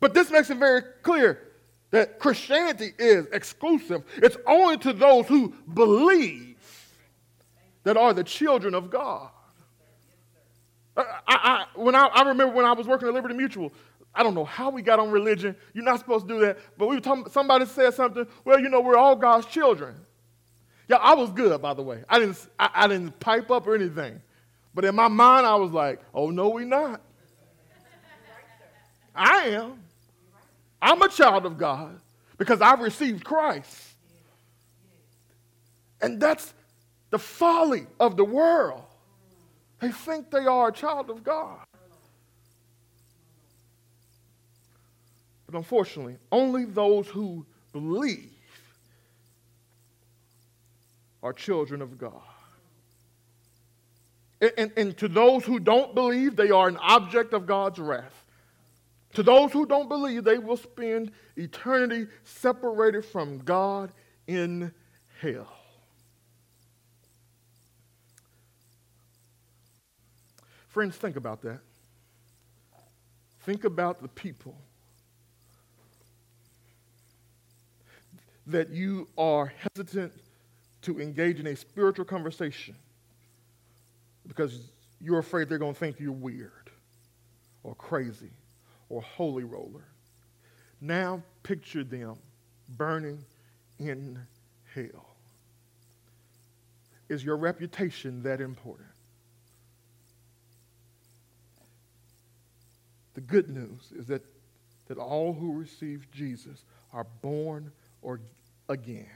But 0.00 0.14
this 0.14 0.30
makes 0.30 0.50
it 0.50 0.58
very 0.58 0.82
clear 1.02 1.40
that 1.90 2.18
Christianity 2.18 2.92
is 2.98 3.26
exclusive. 3.32 4.02
It's 4.16 4.36
only 4.46 4.76
to 4.78 4.92
those 4.92 5.26
who 5.26 5.54
believe 5.72 6.56
that 7.84 7.96
are 7.96 8.12
the 8.12 8.24
children 8.24 8.74
of 8.74 8.90
God. 8.90 9.28
I, 10.96 11.04
I, 11.28 11.66
when 11.74 11.94
I, 11.94 12.06
I 12.06 12.22
remember 12.22 12.54
when 12.54 12.64
I 12.64 12.72
was 12.72 12.86
working 12.86 13.08
at 13.08 13.14
Liberty 13.14 13.34
Mutual, 13.34 13.72
I 14.14 14.22
don't 14.22 14.34
know 14.34 14.44
how 14.44 14.70
we 14.70 14.82
got 14.82 14.98
on 14.98 15.10
religion. 15.10 15.56
You're 15.72 15.84
not 15.84 15.98
supposed 15.98 16.28
to 16.28 16.34
do 16.34 16.40
that. 16.40 16.58
But 16.78 16.86
we 16.86 16.96
were 16.96 17.00
talking, 17.00 17.28
somebody 17.30 17.66
said 17.66 17.94
something. 17.94 18.26
Well, 18.44 18.60
you 18.60 18.68
know, 18.68 18.80
we're 18.80 18.96
all 18.96 19.16
God's 19.16 19.46
children. 19.46 19.96
Yeah, 20.88 20.96
I 20.96 21.14
was 21.14 21.30
good, 21.30 21.60
by 21.62 21.74
the 21.74 21.82
way. 21.82 22.04
I 22.08 22.18
didn't, 22.18 22.46
I, 22.58 22.70
I 22.74 22.88
didn't 22.88 23.18
pipe 23.18 23.50
up 23.50 23.66
or 23.66 23.74
anything. 23.74 24.20
But 24.74 24.84
in 24.84 24.94
my 24.94 25.08
mind, 25.08 25.46
I 25.46 25.54
was 25.56 25.72
like, 25.72 26.00
oh, 26.12 26.30
no, 26.30 26.48
we're 26.48 26.64
not. 26.64 27.00
I 29.14 29.48
am. 29.48 29.83
I'm 30.84 31.00
a 31.00 31.08
child 31.08 31.46
of 31.46 31.56
God 31.56 31.98
because 32.36 32.60
I've 32.60 32.80
received 32.80 33.24
Christ. 33.24 33.94
And 36.02 36.20
that's 36.20 36.52
the 37.08 37.18
folly 37.18 37.86
of 37.98 38.18
the 38.18 38.24
world. 38.24 38.82
They 39.80 39.90
think 39.90 40.30
they 40.30 40.44
are 40.44 40.68
a 40.68 40.72
child 40.72 41.08
of 41.08 41.24
God. 41.24 41.64
But 45.46 45.56
unfortunately, 45.56 46.18
only 46.30 46.66
those 46.66 47.08
who 47.08 47.46
believe 47.72 48.30
are 51.22 51.32
children 51.32 51.80
of 51.80 51.96
God. 51.96 52.12
And, 54.58 54.70
and, 54.76 54.96
to 54.98 55.08
those 55.08 55.46
who 55.46 55.58
don't 55.58 55.94
believe, 55.94 56.36
they 56.36 56.50
are 56.50 56.68
an 56.68 56.76
object 56.76 57.32
of 57.32 57.46
God's 57.46 57.78
wrath. 57.78 58.23
To 59.14 59.22
those 59.22 59.52
who 59.52 59.64
don't 59.64 59.88
believe, 59.88 60.24
they 60.24 60.38
will 60.38 60.56
spend 60.56 61.12
eternity 61.36 62.08
separated 62.24 63.04
from 63.04 63.38
God 63.38 63.92
in 64.26 64.72
hell. 65.20 65.56
Friends, 70.68 70.96
think 70.96 71.14
about 71.14 71.42
that. 71.42 71.60
Think 73.42 73.62
about 73.62 74.02
the 74.02 74.08
people 74.08 74.56
that 78.48 78.70
you 78.70 79.08
are 79.16 79.52
hesitant 79.76 80.12
to 80.82 81.00
engage 81.00 81.38
in 81.38 81.46
a 81.46 81.54
spiritual 81.54 82.04
conversation 82.04 82.74
because 84.26 84.72
you're 85.00 85.20
afraid 85.20 85.48
they're 85.48 85.58
going 85.58 85.74
to 85.74 85.78
think 85.78 86.00
you're 86.00 86.10
weird 86.10 86.70
or 87.62 87.76
crazy 87.76 88.30
or 88.88 89.02
holy 89.02 89.44
roller. 89.44 89.84
Now 90.80 91.22
picture 91.42 91.84
them 91.84 92.16
burning 92.76 93.24
in 93.78 94.18
hell. 94.74 95.16
Is 97.08 97.24
your 97.24 97.36
reputation 97.36 98.22
that 98.22 98.40
important? 98.40 98.88
The 103.14 103.20
good 103.20 103.48
news 103.48 103.92
is 103.96 104.06
that, 104.06 104.22
that 104.88 104.98
all 104.98 105.32
who 105.32 105.52
receive 105.52 106.06
Jesus 106.10 106.64
are 106.92 107.06
born 107.22 107.70
or 108.02 108.20
again, 108.68 109.06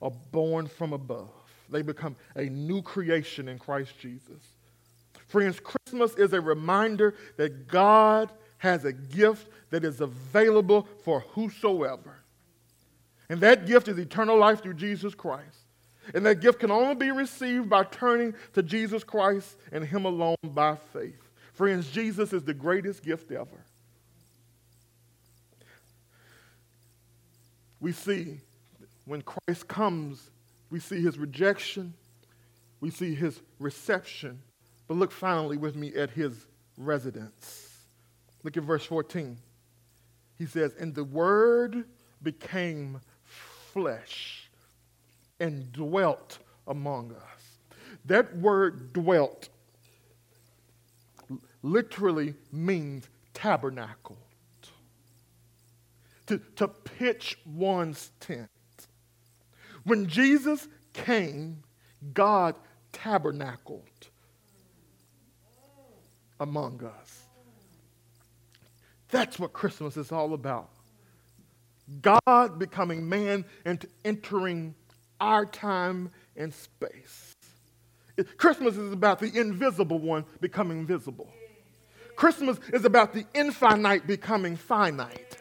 are 0.00 0.10
born 0.32 0.66
from 0.66 0.92
above 0.92 1.30
they 1.72 1.82
become 1.82 2.14
a 2.36 2.44
new 2.44 2.82
creation 2.82 3.48
in 3.48 3.58
Christ 3.58 3.98
Jesus. 3.98 4.52
Friends, 5.26 5.58
Christmas 5.58 6.14
is 6.14 6.34
a 6.34 6.40
reminder 6.40 7.14
that 7.38 7.66
God 7.66 8.30
has 8.62 8.84
a 8.84 8.92
gift 8.92 9.48
that 9.70 9.84
is 9.84 10.00
available 10.00 10.86
for 11.04 11.20
whosoever. 11.32 12.22
And 13.28 13.40
that 13.40 13.66
gift 13.66 13.88
is 13.88 13.98
eternal 13.98 14.38
life 14.38 14.62
through 14.62 14.74
Jesus 14.74 15.14
Christ. 15.14 15.58
And 16.14 16.24
that 16.26 16.40
gift 16.40 16.60
can 16.60 16.70
only 16.70 16.94
be 16.94 17.10
received 17.10 17.68
by 17.68 17.84
turning 17.84 18.34
to 18.52 18.62
Jesus 18.62 19.04
Christ 19.04 19.56
and 19.72 19.84
Him 19.84 20.04
alone 20.04 20.36
by 20.42 20.76
faith. 20.92 21.20
Friends, 21.52 21.90
Jesus 21.90 22.32
is 22.32 22.44
the 22.44 22.54
greatest 22.54 23.02
gift 23.02 23.30
ever. 23.30 23.64
We 27.80 27.92
see 27.92 28.38
when 29.06 29.22
Christ 29.22 29.66
comes 29.68 30.30
we 30.72 30.80
see 30.80 31.02
his 31.02 31.18
rejection, 31.18 31.92
we 32.80 32.88
see 32.88 33.14
his 33.14 33.38
reception. 33.58 34.40
But 34.88 34.96
look 34.96 35.12
finally 35.12 35.58
with 35.58 35.76
me 35.76 35.94
at 35.94 36.10
his 36.10 36.46
residence. 36.78 37.71
Look 38.42 38.56
at 38.56 38.62
verse 38.62 38.84
14. 38.84 39.36
He 40.38 40.46
says, 40.46 40.74
And 40.78 40.94
the 40.94 41.04
word 41.04 41.84
became 42.22 43.00
flesh 43.24 44.50
and 45.40 45.72
dwelt 45.72 46.38
among 46.66 47.12
us. 47.12 47.76
That 48.04 48.36
word 48.36 48.92
dwelt 48.92 49.48
literally 51.62 52.34
means 52.50 53.08
tabernacled. 53.34 54.18
To, 56.26 56.38
to 56.56 56.68
pitch 56.68 57.38
one's 57.44 58.10
tent. 58.20 58.48
When 59.84 60.06
Jesus 60.06 60.68
came, 60.92 61.62
God 62.14 62.54
tabernacled 62.92 63.82
among 66.38 66.84
us. 66.84 67.21
That's 69.12 69.38
what 69.38 69.52
Christmas 69.52 69.96
is 69.96 70.10
all 70.10 70.34
about. 70.34 70.70
God 72.00 72.58
becoming 72.58 73.08
man 73.08 73.44
and 73.64 73.84
entering 74.04 74.74
our 75.20 75.46
time 75.46 76.10
and 76.36 76.52
space. 76.52 77.34
Christmas 78.38 78.76
is 78.76 78.92
about 78.92 79.20
the 79.20 79.30
invisible 79.38 79.98
one 79.98 80.24
becoming 80.40 80.86
visible. 80.86 81.30
Christmas 82.16 82.58
is 82.72 82.84
about 82.84 83.12
the 83.12 83.24
infinite 83.34 84.06
becoming 84.06 84.56
finite. 84.56 85.36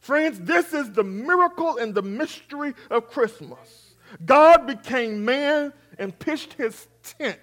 Friends, 0.00 0.40
this 0.40 0.72
is 0.72 0.90
the 0.92 1.04
miracle 1.04 1.78
and 1.78 1.94
the 1.94 2.02
mystery 2.02 2.74
of 2.90 3.08
Christmas. 3.08 3.94
God 4.24 4.66
became 4.66 5.24
man 5.24 5.72
and 5.98 6.16
pitched 6.18 6.54
his 6.54 6.88
tent 7.04 7.38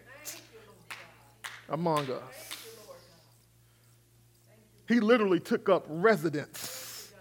among 1.70 2.10
us. 2.12 2.49
He 4.90 5.00
literally 5.00 5.40
took 5.40 5.70
up 5.70 5.86
residence 5.88 7.14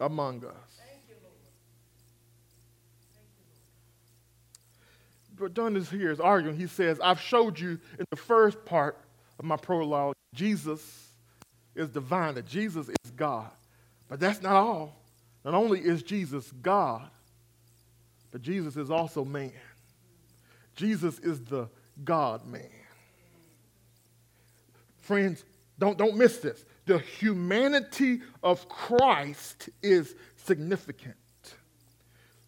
among 0.00 0.42
us. 0.46 0.54
But 5.38 5.52
John 5.52 5.76
is 5.76 5.90
here 5.90 6.10
is 6.10 6.20
arguing. 6.20 6.56
He 6.56 6.66
says, 6.66 6.98
I've 7.02 7.20
showed 7.20 7.60
you 7.60 7.78
in 7.98 8.06
the 8.08 8.16
first 8.16 8.64
part 8.64 8.98
of 9.38 9.44
my 9.44 9.56
prologue, 9.56 10.14
Jesus 10.34 11.10
is 11.74 11.90
divine, 11.90 12.36
that 12.36 12.46
Jesus 12.46 12.88
is 12.88 13.10
God. 13.10 13.50
But 14.08 14.18
that's 14.18 14.40
not 14.40 14.54
all. 14.54 15.02
Not 15.44 15.52
only 15.52 15.80
is 15.80 16.02
Jesus 16.02 16.50
God, 16.62 17.10
but 18.30 18.40
Jesus 18.40 18.78
is 18.78 18.90
also 18.90 19.26
man. 19.26 19.52
Jesus 20.74 21.18
is 21.18 21.40
the 21.40 21.68
God 22.02 22.46
man. 22.46 22.70
Friends, 24.96 25.44
don't, 25.78 25.98
don't 25.98 26.16
miss 26.16 26.38
this. 26.38 26.64
The 26.86 26.98
humanity 26.98 28.20
of 28.42 28.68
Christ 28.68 29.70
is 29.82 30.14
significant. 30.36 31.16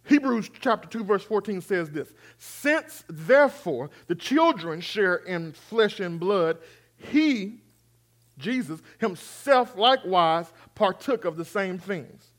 Hebrews 0.04 0.50
chapter 0.60 0.88
2, 0.88 1.04
verse 1.04 1.24
14 1.24 1.60
says 1.60 1.90
this 1.90 2.12
Since 2.38 3.04
therefore 3.08 3.90
the 4.06 4.14
children 4.14 4.80
share 4.80 5.16
in 5.16 5.52
flesh 5.52 6.00
and 6.00 6.20
blood, 6.20 6.58
he 6.96 7.60
Jesus 8.38 8.80
himself 8.98 9.76
likewise 9.76 10.52
partook 10.74 11.24
of 11.24 11.36
the 11.36 11.44
same 11.44 11.78
things. 11.78 12.30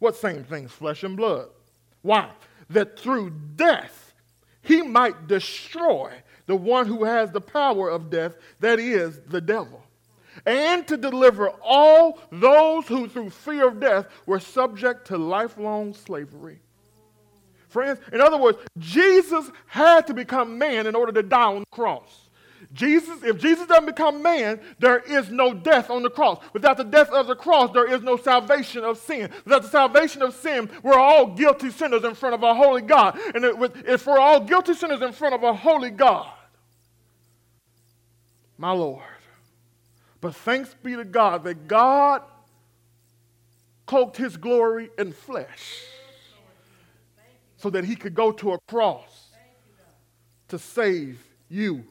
What 0.00 0.16
same 0.16 0.44
things? 0.44 0.72
Flesh 0.72 1.04
and 1.04 1.16
blood. 1.16 1.48
Why? 2.02 2.30
That 2.70 2.98
through 2.98 3.30
death 3.56 4.12
he 4.62 4.82
might 4.82 5.26
destroy 5.26 6.12
the 6.46 6.56
one 6.56 6.86
who 6.86 7.04
has 7.04 7.30
the 7.30 7.40
power 7.40 7.88
of 7.88 8.10
death, 8.10 8.36
that 8.60 8.78
is, 8.78 9.20
the 9.28 9.40
devil, 9.40 9.82
and 10.46 10.86
to 10.88 10.96
deliver 10.96 11.50
all 11.62 12.18
those 12.30 12.86
who 12.86 13.08
through 13.08 13.30
fear 13.30 13.68
of 13.68 13.80
death 13.80 14.06
were 14.26 14.40
subject 14.40 15.06
to 15.08 15.18
lifelong 15.18 15.94
slavery. 15.94 16.60
Friends, 17.68 17.98
in 18.12 18.20
other 18.20 18.36
words, 18.36 18.58
Jesus 18.78 19.50
had 19.66 20.06
to 20.06 20.14
become 20.14 20.58
man 20.58 20.86
in 20.86 20.94
order 20.94 21.12
to 21.12 21.22
die 21.22 21.42
on 21.42 21.60
the 21.60 21.66
cross. 21.72 22.28
Jesus, 22.72 23.22
if 23.22 23.38
Jesus 23.38 23.66
doesn't 23.66 23.86
become 23.86 24.22
man, 24.22 24.60
there 24.78 24.98
is 24.98 25.30
no 25.30 25.54
death 25.54 25.90
on 25.90 26.02
the 26.02 26.10
cross. 26.10 26.42
Without 26.52 26.76
the 26.76 26.84
death 26.84 27.10
of 27.10 27.26
the 27.26 27.36
cross, 27.36 27.72
there 27.72 27.92
is 27.92 28.02
no 28.02 28.16
salvation 28.16 28.84
of 28.84 28.98
sin. 28.98 29.30
Without 29.44 29.62
the 29.62 29.68
salvation 29.68 30.22
of 30.22 30.34
sin, 30.34 30.68
we're 30.82 30.98
all 30.98 31.34
guilty 31.34 31.70
sinners 31.70 32.04
in 32.04 32.14
front 32.14 32.34
of 32.34 32.42
a 32.42 32.54
holy 32.54 32.82
God. 32.82 33.18
And 33.34 33.44
if 33.86 34.06
we're 34.06 34.18
all 34.18 34.40
guilty 34.40 34.74
sinners 34.74 35.02
in 35.02 35.12
front 35.12 35.34
of 35.34 35.42
a 35.42 35.54
holy 35.54 35.90
God, 35.90 36.30
my 38.58 38.72
Lord. 38.72 39.02
But 40.24 40.34
thanks 40.36 40.72
be 40.82 40.96
to 40.96 41.04
God 41.04 41.42
that 41.42 41.68
God 41.68 42.22
cloaked 43.84 44.16
his 44.16 44.38
glory 44.38 44.88
in 44.96 45.12
flesh 45.12 45.84
so 47.58 47.68
that 47.68 47.84
he 47.84 47.94
could 47.94 48.14
go 48.14 48.32
to 48.32 48.54
a 48.54 48.58
cross 48.66 49.26
to 50.48 50.58
save 50.58 51.22
you 51.50 51.84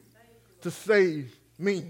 to 0.62 0.70
save 0.72 1.32
me. 1.60 1.84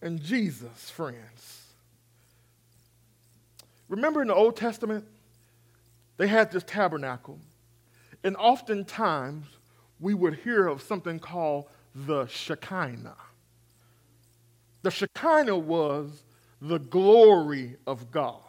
And 0.00 0.22
Jesus, 0.22 0.90
friends. 0.90 1.64
Remember 3.88 4.22
in 4.22 4.28
the 4.28 4.34
Old 4.36 4.54
Testament, 4.54 5.04
they 6.18 6.28
had 6.28 6.52
this 6.52 6.62
tabernacle. 6.62 7.40
And 8.22 8.36
oftentimes, 8.36 9.46
we 9.98 10.14
would 10.14 10.36
hear 10.36 10.68
of 10.68 10.82
something 10.82 11.18
called 11.18 11.66
the 11.94 12.26
Shekinah. 12.26 13.16
The 14.82 14.90
Shekinah 14.90 15.58
was 15.58 16.22
the 16.60 16.78
glory 16.78 17.76
of 17.86 18.10
God. 18.10 18.40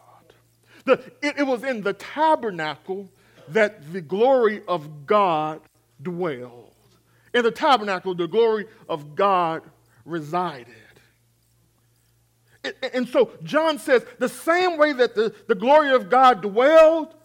The, 0.86 0.94
it, 1.22 1.40
it 1.40 1.48
was 1.48 1.64
in 1.64 1.82
the 1.82 1.94
tabernacle 1.94 3.10
that 3.50 3.92
the 3.94 4.02
glory 4.02 4.62
of 4.68 5.06
God 5.06 5.62
dwelled. 6.02 6.74
In 7.34 7.44
the 7.44 7.52
tabernacle, 7.52 8.16
the 8.16 8.28
glory 8.28 8.66
of 8.90 9.16
God 9.16 9.64
resided. 10.06 10.68
And 12.94 13.08
so 13.08 13.32
John 13.44 13.80
says 13.80 14.06
the 14.20 14.30
same 14.30 14.78
way 14.78 14.94
that 14.94 15.16
the, 15.16 15.34
the 15.48 15.56
glory 15.56 15.92
of 15.92 16.10
God 16.10 16.42
dwelled 16.42 17.16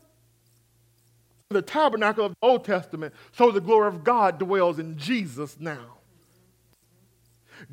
in 1.50 1.54
the 1.54 1.62
tabernacle 1.62 2.24
of 2.24 2.32
the 2.32 2.46
Old 2.46 2.64
Testament, 2.64 3.14
so 3.32 3.50
the 3.50 3.60
glory 3.60 3.88
of 3.88 4.02
God 4.02 4.38
dwells 4.38 4.78
in 4.78 4.96
Jesus 4.96 5.60
now. 5.60 5.95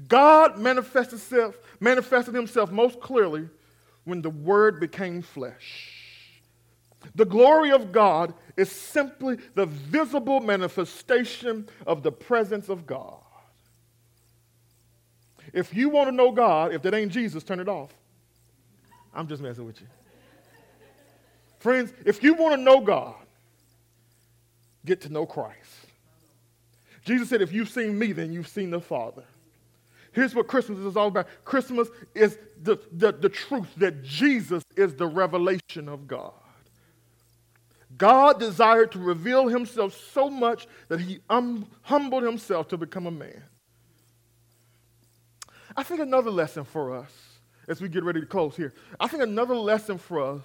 God 0.08 0.58
manifested 0.58 1.19
himself, 1.19 1.58
manifested 1.79 2.34
himself 2.34 2.71
most 2.71 2.99
clearly 2.99 3.47
when 4.03 4.21
the 4.21 4.29
Word 4.29 4.79
became 4.79 5.21
flesh. 5.21 5.89
The 7.15 7.25
glory 7.25 7.71
of 7.71 7.91
God 7.91 8.34
is 8.56 8.71
simply 8.71 9.38
the 9.56 9.65
visible 9.65 10.39
manifestation 10.39 11.67
of 11.86 12.01
the 12.01 12.12
presence 12.12 12.69
of 12.69 12.88
God. 12.88 13.19
If 15.53 15.73
you 15.75 15.89
want 15.89 16.08
to 16.08 16.12
know 16.12 16.32
God, 16.32 16.73
if 16.73 16.82
that 16.84 16.93
ain't 16.93 17.12
Jesus, 17.12 17.43
turn 17.43 17.60
it 17.60 17.67
off. 17.67 17.93
I'm 19.13 19.27
just 19.27 19.43
messing 19.43 19.65
with 19.65 19.79
you. 19.79 19.88
Friends, 21.60 21.93
if 22.06 22.23
you 22.23 22.34
want 22.34 22.56
to 22.56 22.62
know 22.62 22.82
God, 22.82 23.15
get 24.86 25.01
to 25.01 25.10
know 25.10 25.25
Christ. 25.25 25.58
Jesus 27.06 27.29
said, 27.29 27.41
if 27.41 27.53
you've 27.53 27.69
seen 27.69 27.99
me, 27.99 28.13
then 28.13 28.34
you've 28.34 28.47
seen 28.47 28.71
the 28.71 28.82
Father. 28.82 29.23
Here's 30.13 30.36
what 30.36 30.47
Christmas 30.47 30.80
is 30.80 30.95
all 30.95 31.08
about 31.08 31.28
Christmas 31.43 31.89
is 32.13 32.38
the, 32.62 32.78
the, 32.91 33.12
the 33.12 33.30
truth 33.30 33.73
that 33.78 34.04
Jesus 34.04 34.63
is 34.78 34.95
the 34.95 35.08
revelation 35.08 35.89
of 35.89 36.08
God. 36.08 36.34
God 37.97 38.39
desired 38.39 38.91
to 38.93 38.99
reveal 38.99 39.47
himself 39.47 39.99
so 40.13 40.30
much 40.30 40.67
that 40.88 40.99
he 40.99 41.19
um, 41.30 41.67
humbled 41.82 42.23
himself 42.23 42.67
to 42.69 42.78
become 42.78 43.08
a 43.08 43.12
man. 43.12 43.43
I 45.76 45.84
think 45.84 45.99
another 45.99 46.32
lesson 46.32 46.63
for 46.63 46.95
us 46.95 47.12
as 47.67 47.82
we 47.82 47.89
get 47.89 48.04
ready 48.04 48.19
to 48.19 48.26
close 48.26 48.56
here, 48.56 48.73
I 48.99 49.08
think 49.08 49.23
another 49.23 49.56
lesson 49.56 49.97
for 49.97 50.21
us 50.21 50.41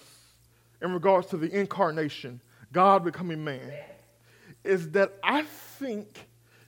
in 0.81 0.93
regards 0.93 1.27
to 1.29 1.37
the 1.37 1.51
incarnation, 1.59 2.41
God 2.73 3.05
becoming 3.05 3.43
man, 3.43 3.73
is 4.65 4.91
that 4.93 5.13
I 5.23 5.43
think 5.43 6.27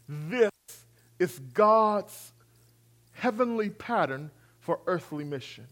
this 0.08 0.50
is 1.18 1.38
God's 1.38 2.32
heavenly 3.20 3.68
pattern 3.68 4.30
for 4.60 4.80
earthly 4.86 5.24
mission. 5.24 5.66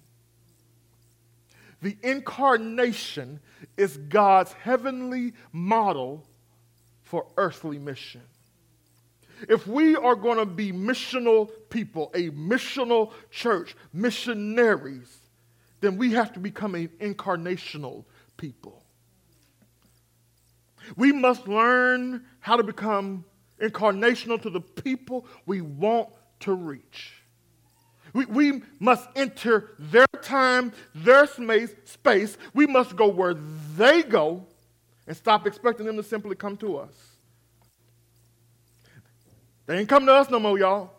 The 1.80 1.96
incarnation 2.02 3.40
is 3.78 3.96
God's 3.96 4.52
heavenly 4.52 5.32
model 5.50 6.26
for 7.04 7.26
earthly 7.38 7.78
mission. 7.78 8.20
If 9.48 9.66
we 9.66 9.96
are 9.96 10.14
going 10.14 10.36
to 10.36 10.44
be 10.44 10.72
missional 10.72 11.50
people, 11.70 12.10
a 12.14 12.28
missional 12.30 13.12
church, 13.30 13.76
missionaries, 13.94 15.16
then 15.80 15.96
we 15.96 16.12
have 16.12 16.34
to 16.34 16.40
become 16.40 16.74
an 16.74 16.88
incarnational 17.00 18.04
people. 18.36 18.82
We 20.96 21.12
must 21.12 21.48
learn 21.48 22.24
how 22.40 22.56
to 22.56 22.62
become 22.62 23.24
incarnational 23.58 24.42
to 24.42 24.50
the 24.50 24.60
people 24.60 25.24
we 25.46 25.62
want 25.62 26.10
to 26.40 26.52
reach. 26.52 27.17
We, 28.12 28.24
we 28.26 28.62
must 28.78 29.08
enter 29.14 29.70
their 29.78 30.06
time, 30.22 30.72
their 30.94 31.26
space, 31.26 31.70
space. 31.84 32.36
We 32.54 32.66
must 32.66 32.96
go 32.96 33.08
where 33.08 33.34
they 33.76 34.02
go 34.02 34.46
and 35.06 35.16
stop 35.16 35.46
expecting 35.46 35.86
them 35.86 35.96
to 35.96 36.02
simply 36.02 36.36
come 36.36 36.56
to 36.58 36.78
us. 36.78 36.92
They 39.66 39.78
ain't 39.78 39.88
come 39.88 40.06
to 40.06 40.14
us 40.14 40.30
no 40.30 40.38
more, 40.38 40.58
y'all. 40.58 40.90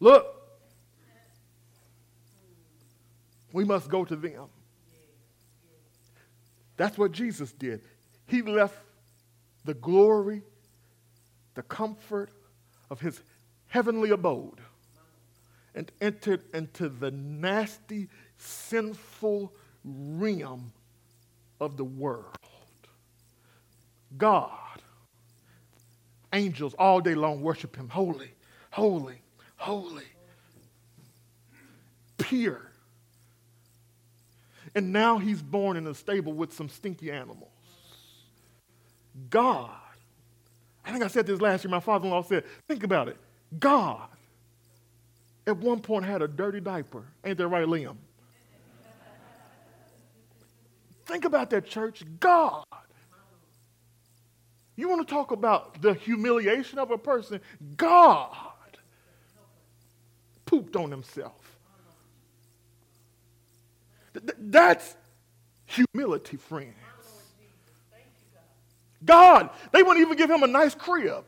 Look, 0.00 0.26
we 3.52 3.64
must 3.64 3.88
go 3.88 4.04
to 4.04 4.16
them. 4.16 4.46
That's 6.78 6.96
what 6.96 7.12
Jesus 7.12 7.52
did. 7.52 7.82
He 8.26 8.40
left 8.40 8.76
the 9.64 9.74
glory, 9.74 10.42
the 11.54 11.62
comfort 11.62 12.30
of 12.90 13.00
his 13.00 13.20
heavenly 13.68 14.10
abode 14.10 14.61
and 15.74 15.90
entered 16.00 16.42
into 16.52 16.88
the 16.88 17.10
nasty, 17.10 18.08
sinful 18.36 19.52
realm 19.84 20.72
of 21.60 21.76
the 21.76 21.84
world. 21.84 22.36
God, 24.16 24.50
angels 26.32 26.74
all 26.78 27.00
day 27.00 27.14
long 27.14 27.40
worship 27.40 27.76
him. 27.76 27.88
Holy, 27.88 28.32
holy, 28.70 29.22
holy, 29.56 30.04
pure. 32.18 32.70
And 34.74 34.92
now 34.92 35.18
he's 35.18 35.42
born 35.42 35.76
in 35.76 35.86
a 35.86 35.94
stable 35.94 36.32
with 36.32 36.52
some 36.52 36.68
stinky 36.68 37.10
animals. 37.10 37.50
God, 39.28 39.70
I 40.84 40.92
think 40.92 41.04
I 41.04 41.08
said 41.08 41.26
this 41.26 41.40
last 41.40 41.64
year. 41.64 41.70
My 41.70 41.80
father 41.80 42.06
in 42.06 42.10
law 42.10 42.22
said, 42.22 42.44
think 42.66 42.82
about 42.82 43.08
it. 43.08 43.18
God 43.58 44.08
at 45.46 45.56
one 45.56 45.80
point 45.80 46.04
had 46.04 46.22
a 46.22 46.28
dirty 46.28 46.60
diaper. 46.60 47.04
Ain't 47.24 47.38
that 47.38 47.48
right, 47.48 47.66
Liam? 47.66 47.96
Think 51.06 51.24
about 51.24 51.50
that, 51.50 51.66
church. 51.66 52.04
God. 52.20 52.64
You 54.76 54.88
want 54.88 55.06
to 55.06 55.12
talk 55.12 55.30
about 55.30 55.82
the 55.82 55.94
humiliation 55.94 56.78
of 56.78 56.90
a 56.90 56.98
person? 56.98 57.40
God 57.76 58.36
pooped 60.46 60.76
on 60.76 60.90
himself. 60.90 61.58
That's 64.38 64.96
humility, 65.66 66.36
friends. 66.36 66.74
God, 69.04 69.50
they 69.72 69.82
wouldn't 69.82 70.04
even 70.04 70.16
give 70.16 70.30
him 70.30 70.42
a 70.42 70.46
nice 70.46 70.74
crib. 70.74 71.24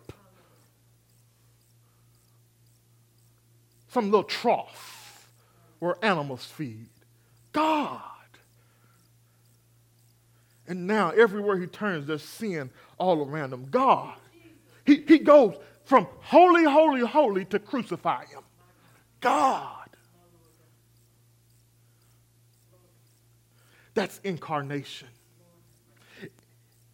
Some 3.95 4.07
little 4.07 4.25
trough 4.25 5.31
where 5.79 5.97
animals 6.03 6.45
feed. 6.45 6.89
God. 7.53 8.01
And 10.67 10.87
now 10.87 11.11
everywhere 11.11 11.57
he 11.59 11.67
turns, 11.67 12.07
there's 12.07 12.23
sin 12.23 12.71
all 12.99 13.25
around 13.25 13.53
him. 13.53 13.69
God. 13.71 14.17
He, 14.85 15.05
he 15.07 15.19
goes 15.19 15.55
from 15.85 16.09
holy, 16.21 16.65
holy, 16.65 17.01
holy 17.03 17.45
to 17.47 17.59
crucify 17.59 18.25
him. 18.27 18.43
God. 19.21 19.89
That's 23.95 24.19
incarnation. 24.25 25.09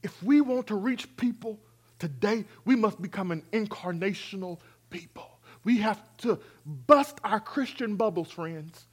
If 0.02 0.22
we 0.22 0.42
want 0.42 0.66
to 0.66 0.74
reach 0.74 1.16
people 1.16 1.58
today, 1.98 2.44
we 2.66 2.76
must 2.76 3.00
become 3.00 3.30
an 3.30 3.42
incarnational 3.52 4.58
people. 4.90 5.29
We 5.64 5.78
have 5.78 6.00
to 6.18 6.38
bust 6.64 7.18
our 7.22 7.40
Christian 7.40 7.96
bubbles, 7.96 8.30
friends. 8.30 8.84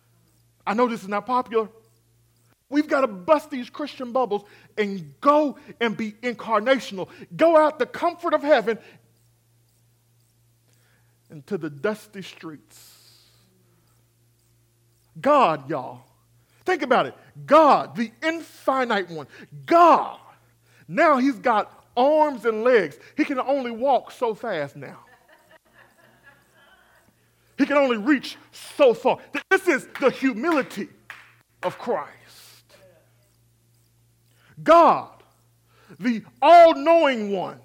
I 0.66 0.74
know 0.74 0.88
this 0.88 1.02
is 1.02 1.08
not 1.08 1.26
popular. 1.26 1.70
We've 2.70 2.88
got 2.88 3.02
to 3.02 3.08
bust 3.08 3.50
these 3.50 3.70
Christian 3.70 4.12
bubbles 4.12 4.44
and 4.78 5.14
go 5.22 5.58
and 5.80 5.96
be 5.96 6.12
incarnational. 6.12 7.08
Go 7.36 7.56
out 7.56 7.80
the 7.80 7.86
comfort 7.86 8.34
of 8.34 8.44
heaven 8.44 8.78
into 11.30 11.58
the 11.58 11.70
dusty 11.70 12.22
streets. 12.22 12.96
God, 15.20 15.70
y'all. 15.70 16.02
Think 16.66 16.82
about 16.82 17.06
it. 17.06 17.16
God, 17.46 17.96
the 17.96 18.12
infinite 18.22 19.10
one. 19.10 19.28
God. 19.66 20.20
Now 20.88 21.18
he's 21.18 21.40
got 21.40 21.72
arms 21.96 22.46
and 22.46 22.64
legs. 22.64 22.98
He 23.16 23.24
can 23.24 23.40
only 23.40 23.72
walk 23.72 24.12
so 24.12 24.34
fast 24.34 24.76
now. 24.76 25.00
He 27.58 27.66
can 27.66 27.78
only 27.78 27.98
reach 27.98 28.38
so 28.52 28.94
far. 28.94 29.20
This 29.50 29.68
is 29.68 29.88
the 30.00 30.12
humility 30.12 30.90
of 31.64 31.78
Christ. 31.78 32.14
God, 34.64 35.10
the 36.00 36.24
all 36.42 36.76
knowing 36.76 37.32
one, 37.32 37.60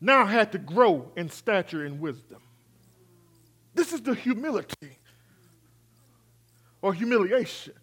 now 0.00 0.24
had 0.24 0.52
to 0.52 0.58
grow 0.58 1.10
in 1.16 1.28
stature 1.28 1.84
and 1.84 2.00
wisdom. 2.00 2.40
This 3.74 3.92
is 3.92 4.00
the 4.00 4.14
humility 4.14 4.96
or 6.80 6.94
humiliation. 6.94 7.74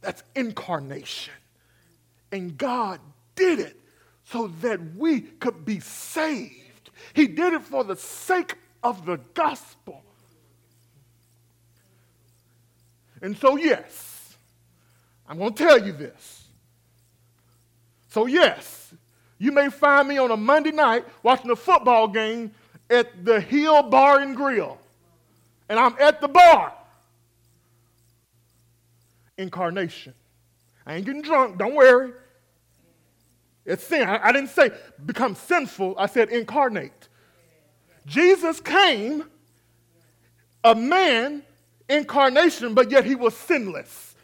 That's 0.00 0.22
incarnation. 0.36 1.34
And 2.30 2.56
God 2.56 3.00
did 3.34 3.58
it 3.58 3.76
so 4.24 4.48
that 4.60 4.80
we 4.94 5.22
could 5.22 5.64
be 5.64 5.80
saved. 5.80 6.67
He 7.14 7.26
did 7.26 7.52
it 7.52 7.62
for 7.62 7.84
the 7.84 7.96
sake 7.96 8.54
of 8.82 9.06
the 9.06 9.16
gospel. 9.34 10.02
And 13.20 13.36
so, 13.36 13.56
yes, 13.56 14.36
I'm 15.28 15.38
going 15.38 15.52
to 15.54 15.64
tell 15.64 15.84
you 15.84 15.92
this. 15.92 16.44
So, 18.10 18.26
yes, 18.26 18.94
you 19.38 19.52
may 19.52 19.68
find 19.68 20.08
me 20.08 20.18
on 20.18 20.30
a 20.30 20.36
Monday 20.36 20.72
night 20.72 21.04
watching 21.22 21.50
a 21.50 21.56
football 21.56 22.08
game 22.08 22.52
at 22.90 23.24
the 23.24 23.40
Hill 23.40 23.82
Bar 23.84 24.20
and 24.20 24.34
Grill, 24.36 24.78
and 25.68 25.78
I'm 25.78 25.94
at 26.00 26.20
the 26.20 26.28
bar. 26.28 26.72
Incarnation. 29.36 30.14
I 30.86 30.94
ain't 30.94 31.04
getting 31.04 31.22
drunk, 31.22 31.58
don't 31.58 31.74
worry. 31.74 32.12
It's 33.68 33.84
sin. 33.84 34.08
I, 34.08 34.28
I 34.28 34.32
didn't 34.32 34.48
say 34.48 34.70
become 35.04 35.34
sinful, 35.34 35.94
I 35.98 36.06
said 36.06 36.30
incarnate. 36.30 37.08
Jesus 38.06 38.60
came 38.60 39.24
a 40.64 40.74
man 40.74 41.42
incarnation, 41.88 42.72
but 42.72 42.90
yet 42.90 43.04
he 43.04 43.14
was 43.14 43.36
sinless. 43.36 44.14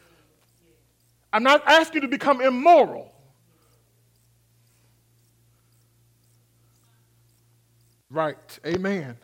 I'm 1.31 1.43
not 1.43 1.61
asking 1.67 1.95
you 1.95 2.01
to 2.01 2.07
become 2.07 2.41
immoral. 2.41 3.13
Right. 8.09 8.59
Amen. 8.65 9.15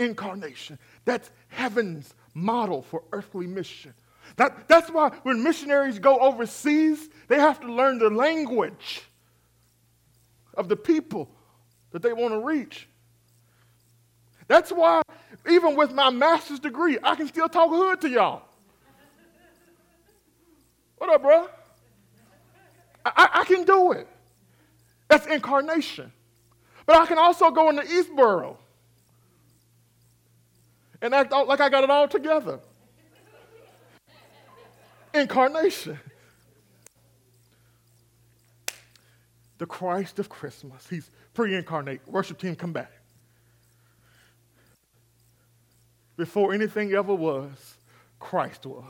Incarnation. 0.00 0.78
That's 1.04 1.30
heaven's 1.48 2.12
model 2.34 2.82
for 2.82 3.04
earthly 3.12 3.46
mission. 3.46 3.94
That, 4.36 4.66
that's 4.68 4.90
why 4.90 5.10
when 5.22 5.42
missionaries 5.42 5.98
go 5.98 6.18
overseas, 6.18 7.08
they 7.28 7.38
have 7.38 7.60
to 7.60 7.72
learn 7.72 7.98
the 7.98 8.10
language 8.10 9.02
of 10.54 10.68
the 10.68 10.76
people 10.76 11.28
that 11.92 12.02
they 12.02 12.12
want 12.12 12.34
to 12.34 12.40
reach. 12.40 12.88
That's 14.48 14.70
why, 14.70 15.02
even 15.48 15.76
with 15.76 15.92
my 15.92 16.10
master's 16.10 16.58
degree, 16.58 16.98
I 17.02 17.14
can 17.14 17.28
still 17.28 17.48
talk 17.48 17.70
hood 17.70 18.00
to 18.02 18.08
y'all. 18.08 18.42
What 20.98 21.10
up, 21.10 21.22
bro? 21.22 21.48
I, 23.06 23.28
I 23.34 23.44
can 23.44 23.64
do 23.64 23.92
it. 23.92 24.08
That's 25.08 25.26
incarnation. 25.26 26.12
But 26.86 26.96
I 26.96 27.06
can 27.06 27.18
also 27.18 27.50
go 27.50 27.70
into 27.70 27.82
Eastboro 27.82 28.56
and 31.00 31.14
act 31.14 31.32
like 31.32 31.60
I 31.60 31.68
got 31.68 31.84
it 31.84 31.90
all 31.90 32.08
together. 32.08 32.60
Incarnation. 35.14 35.98
The 39.58 39.66
Christ 39.66 40.18
of 40.18 40.28
Christmas. 40.28 40.86
He's 40.88 41.08
pre 41.32 41.54
incarnate. 41.54 42.00
Worship 42.08 42.38
team, 42.38 42.56
come 42.56 42.72
back. 42.72 42.90
Before 46.16 46.52
anything 46.52 46.92
ever 46.92 47.14
was, 47.14 47.76
Christ 48.18 48.66
was. 48.66 48.84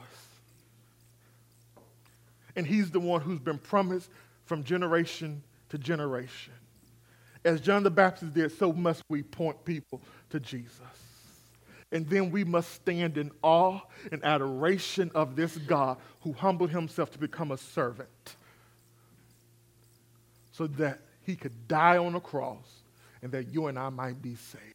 And 2.57 2.67
he's 2.67 2.91
the 2.91 3.01
one 3.01 3.21
who's 3.21 3.41
been 3.41 3.59
promised 3.59 4.11
from 4.45 4.65
generation 4.65 5.43
to 5.71 5.79
generation. 5.79 6.53
As 7.45 7.61
John 7.61 7.83
the 7.83 7.91
Baptist 7.91 8.35
did, 8.35 8.53
so 8.53 8.73
must 8.73 9.03
we 9.09 9.23
point 9.23 9.65
people 9.65 10.01
to 10.31 10.41
Jesus. 10.41 10.81
And 11.95 12.11
then 12.11 12.33
we 12.33 12.43
must 12.43 12.73
stand 12.73 13.17
in 13.17 13.31
awe 13.41 13.81
and 14.11 14.23
adoration 14.25 15.13
of 15.15 15.37
this 15.37 15.57
God 15.57 15.97
who 16.23 16.33
humbled 16.33 16.71
himself 16.71 17.13
to 17.13 17.19
become 17.21 17.53
a 17.53 17.57
servant 17.57 18.09
so 20.51 20.67
that 20.67 20.99
he 21.23 21.37
could 21.37 21.69
die 21.69 21.97
on 21.97 22.17
a 22.17 22.21
cross 22.21 22.83
and 23.23 23.31
that 23.31 23.47
you 23.55 23.69
and 23.69 23.79
I 23.79 23.91
might 23.91 24.21
be 24.21 24.35
saved. 24.35 24.75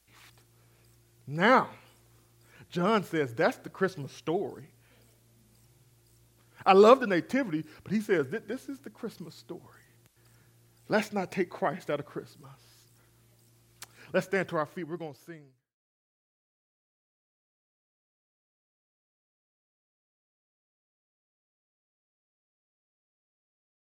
Now, 1.27 1.67
John 2.71 3.03
says 3.03 3.33
that's 3.33 3.57
the 3.57 3.69
Christmas 3.69 4.13
story. 4.13 4.69
I 6.65 6.71
love 6.71 7.01
the 7.01 7.07
nativity, 7.07 7.65
but 7.83 7.91
he 7.91 7.99
says 7.99 8.27
this 8.29 8.69
is 8.69 8.79
the 8.79 8.89
Christmas 8.89 9.35
story. 9.35 9.61
Let's 10.87 11.11
not 11.11 11.33
take 11.33 11.49
Christ 11.49 11.89
out 11.89 11.99
of 11.99 12.05
Christmas. 12.05 12.49
Let's 14.13 14.25
stand 14.25 14.47
to 14.49 14.55
our 14.55 14.65
feet. 14.65 14.87
We're 14.87 14.95
going 14.95 15.13
to 15.13 15.19
sing. 15.19 15.43